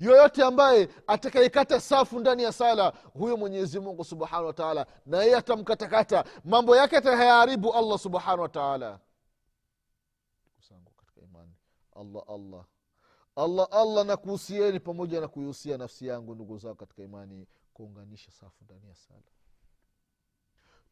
yoyote 0.00 0.44
ambaye 0.44 0.88
atakayekata 1.06 1.80
safu 1.80 2.20
ndani 2.20 2.42
ya 2.42 2.52
sala 2.52 2.90
huyo 3.12 3.36
mwenyezi 3.36 3.80
mungu 3.80 4.04
subhanahu 4.04 4.46
wataala 4.46 4.86
na 5.06 5.22
yeye 5.22 5.36
atamkatakata 5.36 6.24
mambo 6.44 6.76
yake 6.76 6.96
atahayaharibu 6.96 7.72
allah 7.74 7.98
subhanahu 7.98 8.42
wataala 8.42 9.00
ndugu 10.70 10.90
katika 10.96 11.20
imani 11.20 11.52
allah 11.96 12.22
allah 12.28 12.64
allah 13.36 13.68
allah 13.70 14.06
nakuhusieni 14.06 14.80
pamoja 14.80 15.20
na 15.20 15.28
kuihusia 15.28 15.78
nafsi 15.78 16.06
yangu 16.06 16.34
ndugu 16.34 16.58
zao 16.58 16.74
katika 16.74 17.02
imani 17.02 17.46
kuunganisha 17.74 18.30
safu 18.30 18.64
ndani 18.64 18.88
ya 18.88 18.94
sala. 18.94 19.22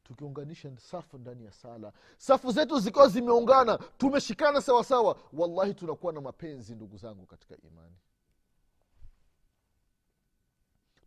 Tukiunganisha 0.02 0.76
safu 0.78 1.18
ndani 1.18 1.44
ya 1.44 1.52
sala 1.52 1.92
safu 2.18 2.52
zetu 2.52 2.78
zikiwa 2.78 3.08
zimeungana 3.08 3.78
tumeshikana 3.78 4.60
sawasawa 4.62 5.18
wallahi 5.32 5.74
tunakuwa 5.74 6.12
na 6.12 6.20
mapenzi 6.20 6.74
ndugu 6.74 6.96
zangu 6.96 7.26
katika 7.26 7.56
imani. 7.56 7.96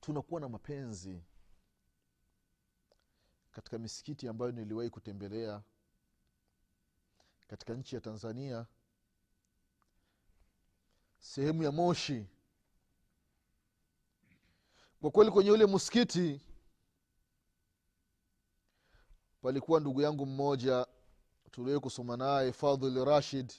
Tunakuwa 0.01 0.41
na 0.41 0.49
mapenzi 0.49 1.21
katika 3.51 3.77
misikiti 3.77 4.27
ambayo 4.27 4.51
niliwahi 4.51 4.89
kutembelea 4.89 5.61
katika 7.47 7.73
nchi 7.73 7.95
ya 7.95 8.01
tanzania 8.01 8.65
sehemu 11.19 11.63
ya 11.63 11.71
moshi. 11.71 12.25
Kwa 15.01 15.11
kweli 15.11 15.31
kwenye 15.31 15.51
ule 15.51 15.65
msikiti 15.65 16.41
palikuwa 19.41 19.79
ndugu 19.79 20.01
yangu 20.01 20.25
mmoja 20.25 20.87
tuliwe 21.51 21.79
kusoma 21.79 22.17
naye 22.17 22.51
fadhil 22.53 23.05
rashid 23.05 23.53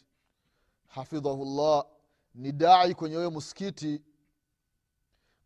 hafidhahullah 0.87 1.85
ni 2.35 2.53
dai 2.53 2.95
kwenye 2.95 3.17
huyo 3.17 3.31
msikiti. 3.31 4.03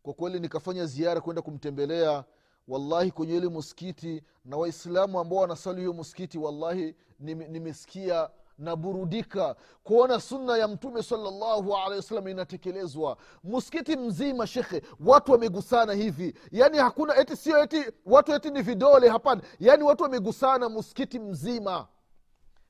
Kwa 0.03 0.13
kweli 0.13 0.39
nikafanya 0.39 0.85
ziara 0.85 1.21
kwenda 1.21 1.41
kumtembelea. 1.41 2.25
Wallahi 2.67 3.11
kwenye 3.11 3.37
ule 3.37 3.49
msikiti 3.49 4.23
na 4.45 4.57
waislamu 4.57 5.19
ambao 5.19 5.39
wanasali 5.39 5.77
huyo 5.85 5.93
msikiti 5.93 6.37
wallahi 6.37 6.95
nimesikia 7.19 8.29
naburudika. 8.57 9.55
Kuona 9.83 10.19
sunna 10.19 10.57
ya 10.57 10.67
mtume 10.67 11.03
salllahu 11.03 11.75
alehi 11.77 11.95
wasallam 11.95 12.27
inatekelezwa. 12.27 13.17
Msikiti 13.43 13.95
mzima 13.97 14.47
shekhe 14.47 14.81
watu 15.05 15.31
wamegusana 15.31 15.93
hivi. 15.93 16.33
Yaani 16.51 16.77
hakuna 16.77 17.15
eti 17.17 17.35
sio 17.35 17.63
eti 17.63 17.85
watu 18.05 18.33
eti 18.33 18.49
ni 18.51 18.61
vidole 18.61 19.09
hapana. 19.09 19.41
Yaani 19.59 19.83
watu 19.83 20.03
wamegusana 20.03 20.69
msikiti 20.69 21.19
mzima. 21.19 21.87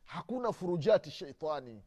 Hakuna 0.06 0.52
furujati 0.54 1.12
sheitani 1.12 1.82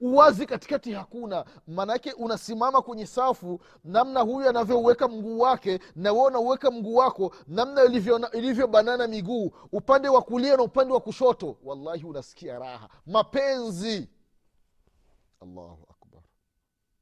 uwazi 0.00 0.46
katikati 0.46 0.92
hakuna. 0.92 1.44
Maanake 1.66 2.12
unasimama 2.12 2.82
kwenye 2.82 3.06
safu 3.06 3.60
namna 3.84 4.20
huyu 4.20 4.48
anavyouweka 4.48 5.08
mguu 5.08 5.38
wake 5.38 5.80
na 5.96 6.12
we 6.12 6.20
unauweka 6.22 6.70
mguu 6.70 6.94
wako 6.94 7.34
namna 7.46 7.84
ilivyobanana 7.84 9.04
ilivyo 9.04 9.08
miguu 9.08 9.52
upande 9.72 10.08
wa 10.08 10.22
kulia 10.22 10.56
na 10.56 10.62
upande 10.62 10.94
wa 10.94 11.00
kushoto. 11.00 11.58
Wallahi 11.62 12.04
unasikia 12.04 12.58
raha. 12.58 12.88
Mapenzi. 13.06 14.08
Allahu 15.40 15.86
akbar. 15.90 16.22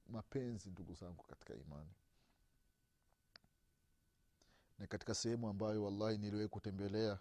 Mapenzi 0.06 0.70
ndugu 0.70 0.94
zangu 0.94 1.24
katika 1.28 1.54
imani. 1.54 1.90
Na 4.78 4.86
katika 4.86 5.14
sehemu 5.14 5.48
ambayo 5.48 5.84
wallahi 5.84 6.18
niliwahi 6.18 6.48
kutembelea 6.48 7.18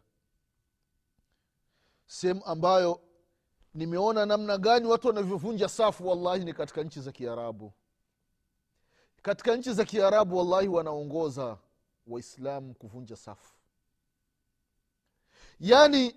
sehemu 2.07 2.45
ambayo 2.45 3.01
nimeona 3.73 4.25
namna 4.25 4.57
gani 4.57 4.87
watu 4.87 5.07
wanavyovunja 5.07 5.69
safu 5.69 6.07
wallahi 6.07 6.45
ni 6.45 6.53
katika 6.53 6.83
nchi 6.83 7.01
za 7.01 7.11
kiarabu. 7.11 7.73
Katika 9.21 9.55
nchi 9.55 9.73
za 9.73 9.85
kiarabu 9.85 10.37
wallahi 10.37 10.67
wanaongoza 10.67 11.57
waislamu 12.07 12.73
kuvunja 12.73 13.15
safu. 13.15 13.53
Yaani 15.59 16.15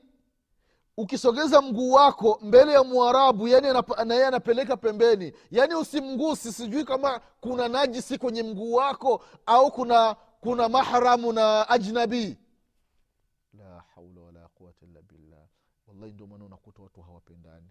ukisogeza 0.97 1.63
mguu 1.63 1.93
wako 1.93 2.39
mbele 2.43 2.73
ya 2.73 2.85
mwarabu 2.85 3.49
yani 3.49 3.69
na 4.07 4.27
anapeleka 4.27 4.77
pembeni 4.77 5.33
yaani 5.51 5.75
usimgusi 5.75 6.53
sijui 6.53 6.85
kama 6.85 7.21
kuna 7.41 7.69
najisi 7.69 8.19
kwenye 8.19 8.43
mguu 8.43 8.73
wako 8.73 9.25
au 9.47 9.73
kuna 9.73 10.17
kuna 10.41 10.69
mahramu 10.69 11.33
na 11.33 11.69
ajnabii 11.69 12.37
la 13.53 13.85
haula 13.95 14.21
wala 14.21 14.49
quwata 14.49 14.87
illa 14.87 15.03
billah. 15.03 15.47
Wallahi 15.87 16.13
ndio 16.13 16.27
maana 16.27 16.45
unakuta 16.77 16.83
watu 16.83 17.03
hawapendani. 17.03 17.69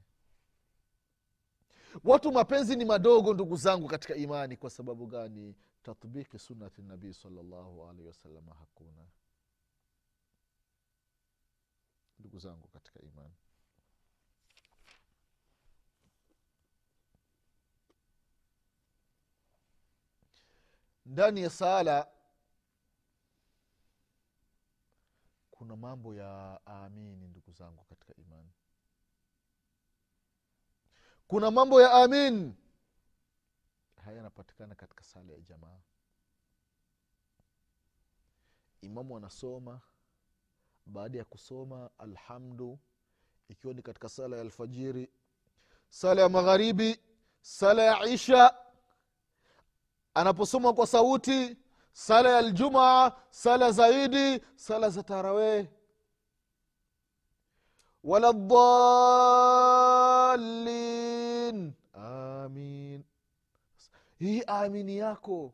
Watu 2.03 2.31
mapenzi 2.31 2.75
ni 2.75 2.85
madogo 2.85 3.33
ndugu 3.33 3.55
zangu 3.57 3.87
katika 3.87 4.15
imani. 4.15 4.57
Kwa 4.57 4.69
sababu 4.69 5.07
gani? 5.07 5.55
Tatbiki 5.83 6.39
sunnati 6.39 6.81
nabii 6.81 7.13
salllahu 7.13 7.83
alaihi 7.89 8.07
wasalama 8.07 8.53
hakuna. 8.53 9.07
Ndugu 12.19 12.39
zangu 12.39 12.67
katika 12.67 13.01
imani. 13.01 13.33
Ndani 21.05 21.41
ya 21.41 21.49
sala 21.49 22.07
kuna 25.51 25.75
mambo 25.75 26.15
ya 26.15 26.59
amini 26.65 27.27
ndugu 27.27 27.51
zangu 27.51 27.83
katika 27.83 28.15
imani 28.15 28.51
kuna 31.27 31.51
mambo 31.51 31.81
ya 31.81 31.91
amin. 31.91 32.53
Haya 34.05 34.17
yanapatikana 34.17 34.75
katika 34.75 35.03
sala 35.03 35.33
ya 35.33 35.39
jamaa. 35.39 35.79
Imamu 38.81 39.17
anasoma 39.17 39.81
baada 40.85 41.17
ya 41.17 41.25
kusoma 41.25 41.89
alhamdu 41.97 42.79
ikiwa 43.49 43.73
ni 43.73 43.81
katika 43.81 44.09
sala 44.09 44.35
ya 44.35 44.41
alfajiri 44.41 45.09
sala 45.89 46.21
ya 46.21 46.29
magharibi 46.29 46.99
sala 47.41 47.83
ya 47.83 48.05
isha 48.05 48.55
anaposoma 50.13 50.73
kwa 50.73 50.87
sauti 50.87 51.57
sala 51.93 52.29
ya 52.29 52.37
aljumaa 52.37 53.11
sala 53.29 53.71
zaidi 53.71 54.41
sala 54.55 54.89
za 54.89 55.03
taraweh 55.03 55.67
wala 58.05 58.31
dhalin 60.35 61.73
amin. 61.93 63.03
Hii 64.19 64.41
amini 64.47 64.97
yako. 64.97 65.53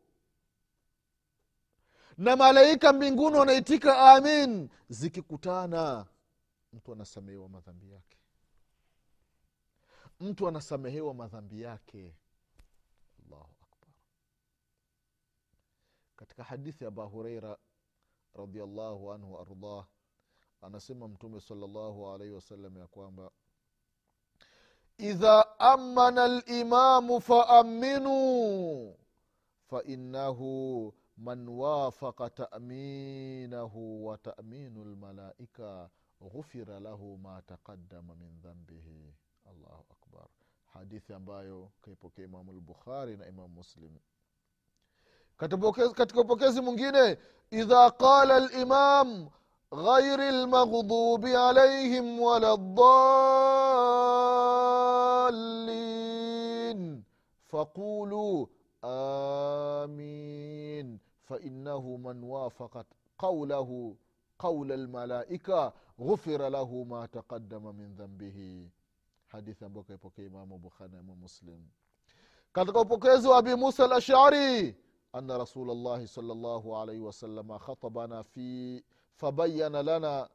Na 2.18 2.36
malaika 2.36 2.92
mbinguni 2.92 3.36
wanaitika 3.36 4.12
amin. 4.14 4.68
Zikikutana 4.88 6.06
mtu 6.72 6.92
anasamehewa 6.92 7.48
madhambi 7.48 7.90
yake. 7.90 8.18
Mtu 10.20 10.48
anasamehewa 10.48 11.14
madhambi 11.14 11.60
yake. 11.62 12.14
Allahu 13.26 13.54
akbar. 13.62 13.88
Katika 16.16 16.44
hadithi 16.44 16.84
ya 16.84 16.88
aba 16.88 17.04
hureira 17.04 17.58
radiallahu 18.34 19.12
anhu 19.12 19.34
waardah 19.34 19.86
anasema 20.62 21.08
mtume 21.08 21.40
salllahu 21.40 22.08
alaihi 22.08 22.34
wasallam 22.34 22.76
ya 22.78 22.86
kwamba 22.86 23.30
idha 24.98 25.58
amana 25.58 26.28
limamu 26.28 27.20
faaminu 27.20 28.94
fainahu 29.70 30.94
man 31.16 31.48
wafaka 31.48 32.30
taminahu 32.30 34.06
wa 34.06 34.18
taminu 34.18 34.84
lmalaika 34.84 35.90
ghufira 36.20 36.80
lahu 36.80 37.18
ma 37.18 37.42
taqadama 37.42 38.14
min 38.14 38.40
dhambihi 38.42 39.14
allahu 39.46 39.84
akbar. 39.90 40.26
Hadithi 40.66 41.12
ambayo 41.14 41.70
kaipokea 41.80 42.24
imamu 42.24 42.52
lbukhari 42.52 43.16
na 43.16 43.26
imamu 43.28 43.48
muslim. 43.48 43.98
Katika 45.94 46.20
upokezi 46.20 46.60
mwingine 46.60 47.18
idha 47.50 47.90
qala 47.90 48.40
limam 48.40 49.30
ghairi 49.72 50.30
lmaghdubi 50.44 51.32
alaihim 51.36 52.20
wala 52.20 52.56
dhalin 55.72 57.02
faquluu 57.50 58.48
amin 58.82 60.98
fainahu 61.28 61.98
man 61.98 62.24
wafakat 62.24 62.86
qaulahu 63.16 63.96
qaula 64.38 64.76
lmalaika 64.76 65.72
ghufira 65.98 66.50
lahu 66.50 66.84
ma 66.84 67.06
taqadama 67.08 67.72
min 67.72 67.96
dhambihi 67.96 68.70
hadithi 69.28 69.64
ambayo 69.64 69.84
kaipokea 69.84 70.24
imamu 70.26 70.58
bukhari 70.58 70.92
na 70.92 70.98
imamu 71.00 71.20
muslim 71.20 71.60
katika 72.52 72.80
upokezi 72.80 73.28
wa 73.28 73.38
abi 73.38 73.54
musa 73.54 73.84
alashari 73.84 74.76
أن 75.14 75.30
رسول 75.32 75.70
الله 75.70 76.06
صلى 76.06 76.32
الله 76.32 76.78
عليه 76.80 77.00
وسلم 77.00 77.58
خطبنا 77.58 78.22
في 78.22 78.82
فبين 79.14 79.76
لنا 79.76 80.28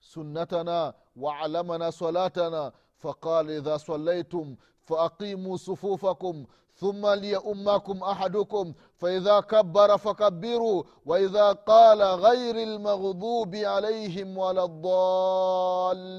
سنتنا 0.00 0.94
وعلمنا 1.16 1.90
صلاتنا 1.90 2.72
فقال 2.96 3.50
إذا 3.50 3.76
صليتم 3.76 4.56
فأقيموا 4.82 5.56
صفوفكم 5.56 6.46
ثم 6.74 7.06
ليؤمكم 7.06 8.02
أحدكم 8.02 8.72
فإذا 8.96 9.40
كبر 9.40 9.98
فكبروا 9.98 10.82
وإذا 11.06 11.52
قال 11.52 12.02
غير 12.02 12.56
المغضوب 12.62 13.54
عليهم 13.54 14.38
ولا 14.38 14.64
الضالين 14.64 16.16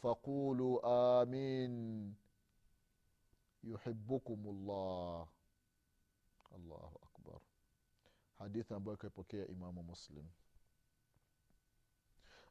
فقولوا 0.00 0.80
آمين. 1.22 2.14
يحبكم 3.64 4.40
الله. 4.46 5.26
hadithi 8.42 8.74
ambayo 8.74 8.94
akaipokea 8.94 9.46
imamu 9.46 9.82
muslim. 9.82 10.24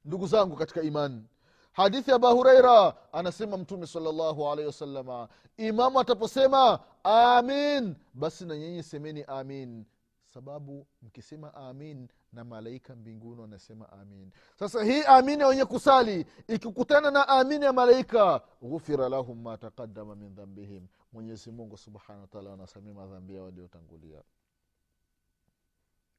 Ndugu 0.06 0.28
zangu 0.28 0.56
katika 0.56 0.82
imani 0.82 1.24
hadithi 1.72 2.10
ya 2.10 2.16
abu 2.16 2.28
hureira 2.28 2.96
anasema 3.14 3.58
mtume 3.58 3.88
salllahu 3.88 4.50
alaihi 4.50 4.68
wasalama 4.68 5.30
imamu 5.58 6.00
ataposema 6.00 6.80
amin 7.04 7.96
basi 8.14 8.46
na 8.46 8.58
nyinyi 8.58 8.84
semeni 8.84 9.24
amin. 9.24 9.86
Sababu 10.26 10.88
mkisema 11.02 11.54
amin 11.54 12.08
na 12.34 12.44
malaika 12.44 12.96
mbinguni 12.96 13.42
wanasema 13.42 13.92
amin. 13.92 14.32
Sasa 14.60 14.84
hii 14.84 15.04
amini 15.04 15.42
ya 15.42 15.48
wenye 15.48 15.66
kusali 15.66 16.26
ikikutana 16.48 17.12
na 17.12 17.28
amini 17.28 17.66
ya 17.66 17.74
malaika 17.74 18.42
ghufira 18.64 19.10
lahum 19.10 19.42
ma 19.42 19.58
taqadama 19.58 20.16
min 20.16 20.36
dhambihim 20.36 20.88
mwenyezi 21.14 21.52
mungu 21.52 21.78
subhanahu 21.78 22.22
wataala 22.22 22.50
wanasamia 22.50 22.94
madhambi 22.94 23.36
yao 23.36 23.46
waliotangulia 23.46 24.22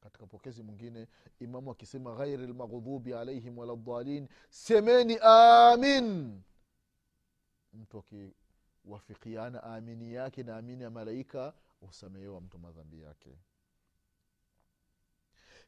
katika 0.03 0.27
pokezi 0.27 0.63
mwingine 0.63 1.07
imamu 1.41 1.71
akisema 1.71 2.15
ghairi 2.15 2.47
lmaghdhubi 2.47 3.15
alaihim 3.15 3.59
waladhalin 3.59 4.29
semeni 4.51 5.19
amin. 5.23 6.41
Mtu 7.73 7.99
akiwafikiana 7.99 9.63
amini 9.63 10.15
yake 10.15 10.43
na 10.43 10.57
amini 10.57 10.83
ya 10.83 10.91
malaika 10.91 11.53
husamehewa 11.81 12.41
mtu 12.41 12.59
madhambi 12.59 13.01
yake. 13.01 13.31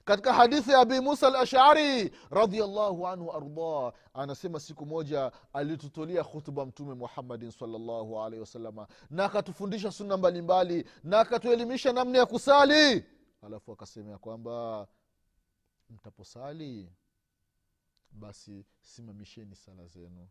Katika 0.05 0.33
hadithi 0.33 0.71
ya 0.71 0.79
abi 0.79 1.01
musa 1.01 1.27
alashari 1.27 2.11
radiallahu 2.31 3.09
anhu 3.09 3.33
ardah 3.33 3.93
anasema 4.15 4.61
siku 4.61 4.87
moja 4.87 5.33
alitutolia 5.53 6.25
khutba 6.25 6.67
mtume 6.67 6.95
muhammadin 6.95 7.51
salllahu 7.51 8.23
alaihi 8.23 8.41
wasalama 8.41 8.87
na 9.11 9.25
akatufundisha 9.25 9.93
sunna 9.93 10.17
mbalimbali 10.17 10.85
na 11.05 11.21
akatuelimisha 11.21 11.93
namna 11.93 12.19
ya 12.19 12.27
kusali 12.27 13.05
alafu 13.47 13.73
akasema 13.73 14.11
ya 14.11 14.19
kwamba 14.19 14.89
mtaposali 15.91 16.93
basi 18.11 18.65
simamisheni 18.81 19.57
sala 19.57 19.87
zenu. 19.87 20.29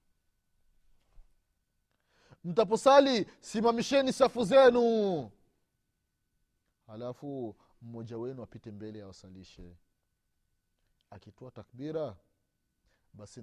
Mtaposali 2.43 3.27
simamisheni 3.39 4.13
safu 4.13 4.43
zenu. 4.43 5.31
Halafu 6.87 7.55
mmoja 7.81 8.17
wenu 8.17 8.43
apite 8.43 8.71
mbele 8.71 9.01
awasalishe. 9.03 9.75
Akitoa 11.09 11.51
takbira 11.51 12.15
basi 13.13 13.41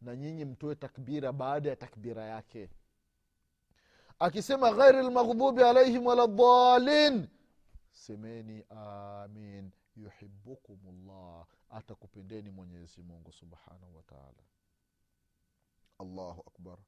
na 0.00 0.16
nyinyi, 0.16 0.44
mtoe 0.44 0.74
takbira 0.74 1.32
baada 1.32 1.70
ya 1.70 1.76
takbira 1.76 2.24
yake. 2.24 2.70
Akisema 4.18 4.72
ghairi 4.72 5.02
lmaghdubi 5.02 5.62
alaihim 5.62 6.06
waladhalin 6.06 7.28
semeni 7.96 8.64
amin 8.70 9.70
yuhibukum 9.96 10.78
llah 11.06 11.46
atakupendeni 11.70 12.50
mwenyezi 12.50 13.02
mungu 13.02 13.32
subhanahu 13.32 13.96
wataala 13.96 14.42
allahu 15.98 16.40
akbar. 16.46 16.78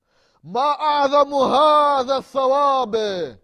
Ma 0.43 0.79
adhamu 0.79 1.39
hadha 1.41 2.23
thawabe? 2.23 3.39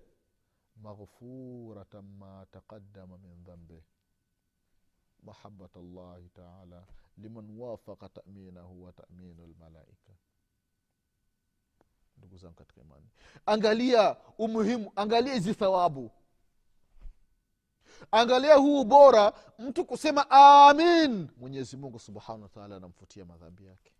Maghfuratan 0.76 2.04
ma 2.18 2.46
taqadama 2.52 3.18
min 3.18 3.44
dhambih 3.44 3.82
llahi 5.24 6.28
taala 6.34 6.84
liman 7.16 7.50
wafaka 7.58 8.08
taminahu 8.08 8.84
wa 8.84 8.92
taminu 8.92 9.46
lmalaika 9.46 10.12
ndugu 12.16 12.36
zangu 12.38 12.54
katika 12.54 12.80
imani 12.80 13.06
angalia 13.46 14.16
umuhimu 14.38 14.92
angalia 14.96 15.34
hizi 15.34 15.54
thawabu 15.54 16.10
angalia 18.12 18.54
huu 18.56 18.80
ubora 18.80 19.32
mtu 19.58 19.84
kusema 19.84 20.30
amin. 20.30 21.28
Mwenyezi 21.36 21.76
mungu 21.76 21.98
subhanahu 21.98 22.42
wataala 22.42 22.76
anamfutia 22.76 23.24
madhambi 23.24 23.64
yake. 23.66 23.92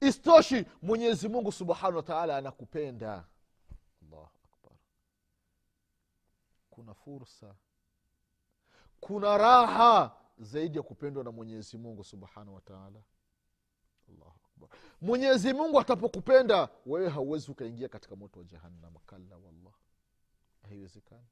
Istoshi 0.00 0.64
mwenyezi 0.82 1.28
mungu 1.28 1.52
subhanahu 1.52 1.96
wataala 1.96 2.36
anakupenda. 2.36 3.24
Allahu 4.02 4.28
kuna 6.70 6.94
fursa 6.94 7.54
kuna 9.00 9.38
raha 9.38 10.16
zaidi 10.38 10.76
ya 10.76 10.82
kupendwa 10.82 11.24
na 11.24 11.30
mwenyezi 11.32 11.78
mungu 11.78 12.04
subhanahu 12.04 12.54
wataala 12.54 13.02
mwenyezi 15.00 15.52
mungu 15.52 15.80
atapokupenda 15.80 16.68
wewe 16.86 17.08
hauwezi 17.08 17.50
ukaingia 17.50 17.88
katika 17.88 18.16
moto 18.16 18.38
wa 18.38 18.44
jahannam. 18.44 18.94
Kalla 19.06 19.36
wallah 19.36 19.72
haiwezekani. 20.70 21.26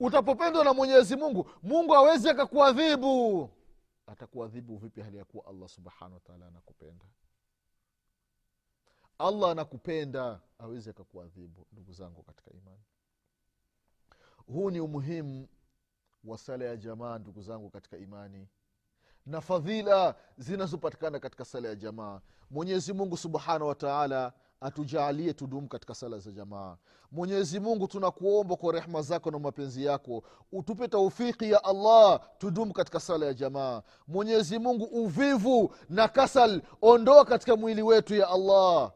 Utapopendwa 0.00 0.64
na 0.64 0.72
mwenyezi 0.74 1.16
mungu 1.16 1.50
mungu 1.62 1.94
awezi 1.94 2.28
akakuadhibu. 2.28 3.50
Atakuadhibu 4.06 4.76
vipi 4.76 5.00
hali 5.00 5.16
ya 5.16 5.24
kuwa 5.24 5.46
allah 5.46 5.68
subhanahu 5.68 6.14
wataala 6.14 6.46
anakupenda? 6.46 7.04
Allah 9.18 9.50
anakupenda 9.50 10.40
awezi 10.58 10.90
akakuadhibu 10.90 11.66
ndugu 11.72 11.92
zangu 11.92 12.22
katika 12.22 12.50
imani. 12.52 12.82
Huu 14.46 14.70
ni 14.70 14.80
umuhimu 14.80 15.48
wa 16.24 16.38
sala 16.38 16.64
ya 16.64 16.76
jamaa 16.76 17.18
ndugu 17.18 17.42
zangu 17.42 17.70
katika 17.70 17.96
imani 17.96 18.48
na 19.26 19.40
fadhila 19.40 20.14
zinazopatikana 20.38 21.20
katika 21.20 21.44
sala 21.44 21.68
ya 21.68 21.74
jamaa. 21.74 22.20
Mwenyezi 22.50 22.92
mungu 22.92 23.16
subhanahu 23.16 23.66
wataala 23.68 24.32
atujaalie 24.60 25.32
tudumu 25.32 25.68
katika 25.68 25.94
sala 25.94 26.18
za 26.18 26.30
jamaa. 26.30 26.76
Mwenyezi 27.12 27.60
mungu 27.60 27.88
tunakuomba 27.88 28.56
kwa 28.56 28.72
rehma 28.72 29.02
zako 29.02 29.30
na 29.30 29.38
mapenzi 29.38 29.84
yako. 29.84 30.22
Utupe 30.52 30.88
taufiki 30.88 31.50
ya 31.50 31.64
allah 31.64 32.20
tudumu 32.38 32.72
katika 32.72 33.00
sala 33.00 33.26
ya 33.26 33.34
jamaa. 33.34 33.82
Mwenyezi 34.08 34.58
mungu 34.58 34.84
uvivu 34.84 35.74
na 35.88 36.08
kasal 36.08 36.62
ondoa 36.82 37.24
katika 37.24 37.56
mwili 37.56 37.82
wetu 37.82 38.14
ya 38.14 38.28
allah. 38.28 38.92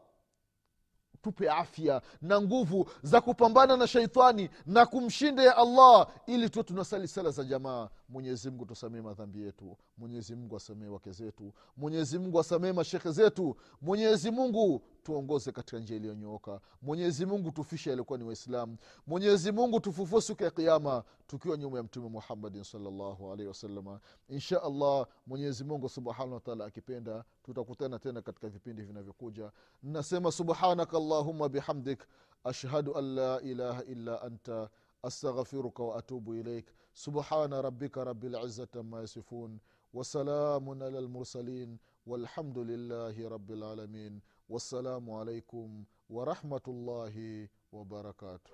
Tupe 1.21 1.49
afya 1.49 2.01
na 2.21 2.41
nguvu 2.41 2.89
za 3.03 3.21
kupambana 3.21 3.77
na 3.77 3.87
sheitani 3.87 4.49
na 4.65 4.85
kumshinda 4.85 5.43
ya 5.43 5.57
allah 5.57 6.07
ili 6.27 6.49
tuwe 6.49 6.63
tunasali 6.63 7.07
sala 7.07 7.31
za 7.31 7.43
jamaa 7.43 7.89
mwenyezi 8.09 8.49
mungu 8.49 8.65
tusamee 8.65 9.01
madhambi 9.01 9.41
yetu. 9.41 9.77
Mwenyezi 9.97 10.35
mungu 10.35 10.55
asamee 10.55 10.87
wake 10.87 11.11
zetu. 11.11 11.53
Mwenyezi 11.77 12.19
mungu 12.19 12.39
asamee 12.39 12.71
mashekhe 12.71 13.11
zetu. 13.11 13.55
Mwenyezi 13.81 14.31
mungu 14.31 14.81
tuongoze 15.03 15.51
katika 15.51 15.79
njia 15.79 15.97
iliyonyooka. 15.97 16.59
Mwenyezi 16.81 17.25
mungu 17.25 17.51
tufishe 17.51 17.91
alikuwa 17.93 18.19
ni 18.19 18.25
waislamu. 18.25 18.77
Mwenyezi 19.07 19.51
mungu 19.51 19.79
tufufue 19.79 20.21
siku 20.21 20.43
ya 20.43 20.51
kiama 20.51 21.03
tukiwa 21.27 21.57
nyuma 21.57 21.77
ya 21.77 21.83
mtume 21.83 22.09
muhammadin 22.09 22.63
salllahu 22.63 23.47
wasalama 23.47 23.99
insha 24.29 24.63
allah 24.63 25.07
mwenyezi 25.27 25.63
mungu 25.63 25.89
subhanahu 25.89 26.33
wataala 26.33 26.65
akipenda 26.65 27.23
tutakutana 27.43 27.99
tena 27.99 28.21
katika 28.21 28.49
vipindi 28.49 28.81
vinavyokuja. 28.81 29.51
Nasema 29.83 30.31
subhanaka 30.31 30.97
allahuma 30.97 31.49
bihamdik. 31.49 32.03
Ashhadu 32.43 32.97
an 32.97 33.15
la 33.15 33.41
ilaha 33.41 33.83
illa 33.83 34.21
anta 34.21 34.69
أستغفرك 35.05 35.79
وأتوب 35.79 36.31
إليك. 36.31 36.65
سبحان 36.93 37.53
ربك 37.53 37.97
رب 37.97 38.25
العزة 38.25 38.81
ما 38.81 39.01
يصفون 39.01 39.59
وسلام 39.93 40.69
على 40.83 40.99
المرسلين 40.99 41.77
والحمد 42.05 42.57
لله 42.57 43.27
رب 43.29 43.51
العالمين. 43.51 44.21
والسلام 44.49 45.11
عليكم 45.11 45.83
ورحمة 46.09 46.65
الله 46.67 47.47
وبركاته. 47.71 48.53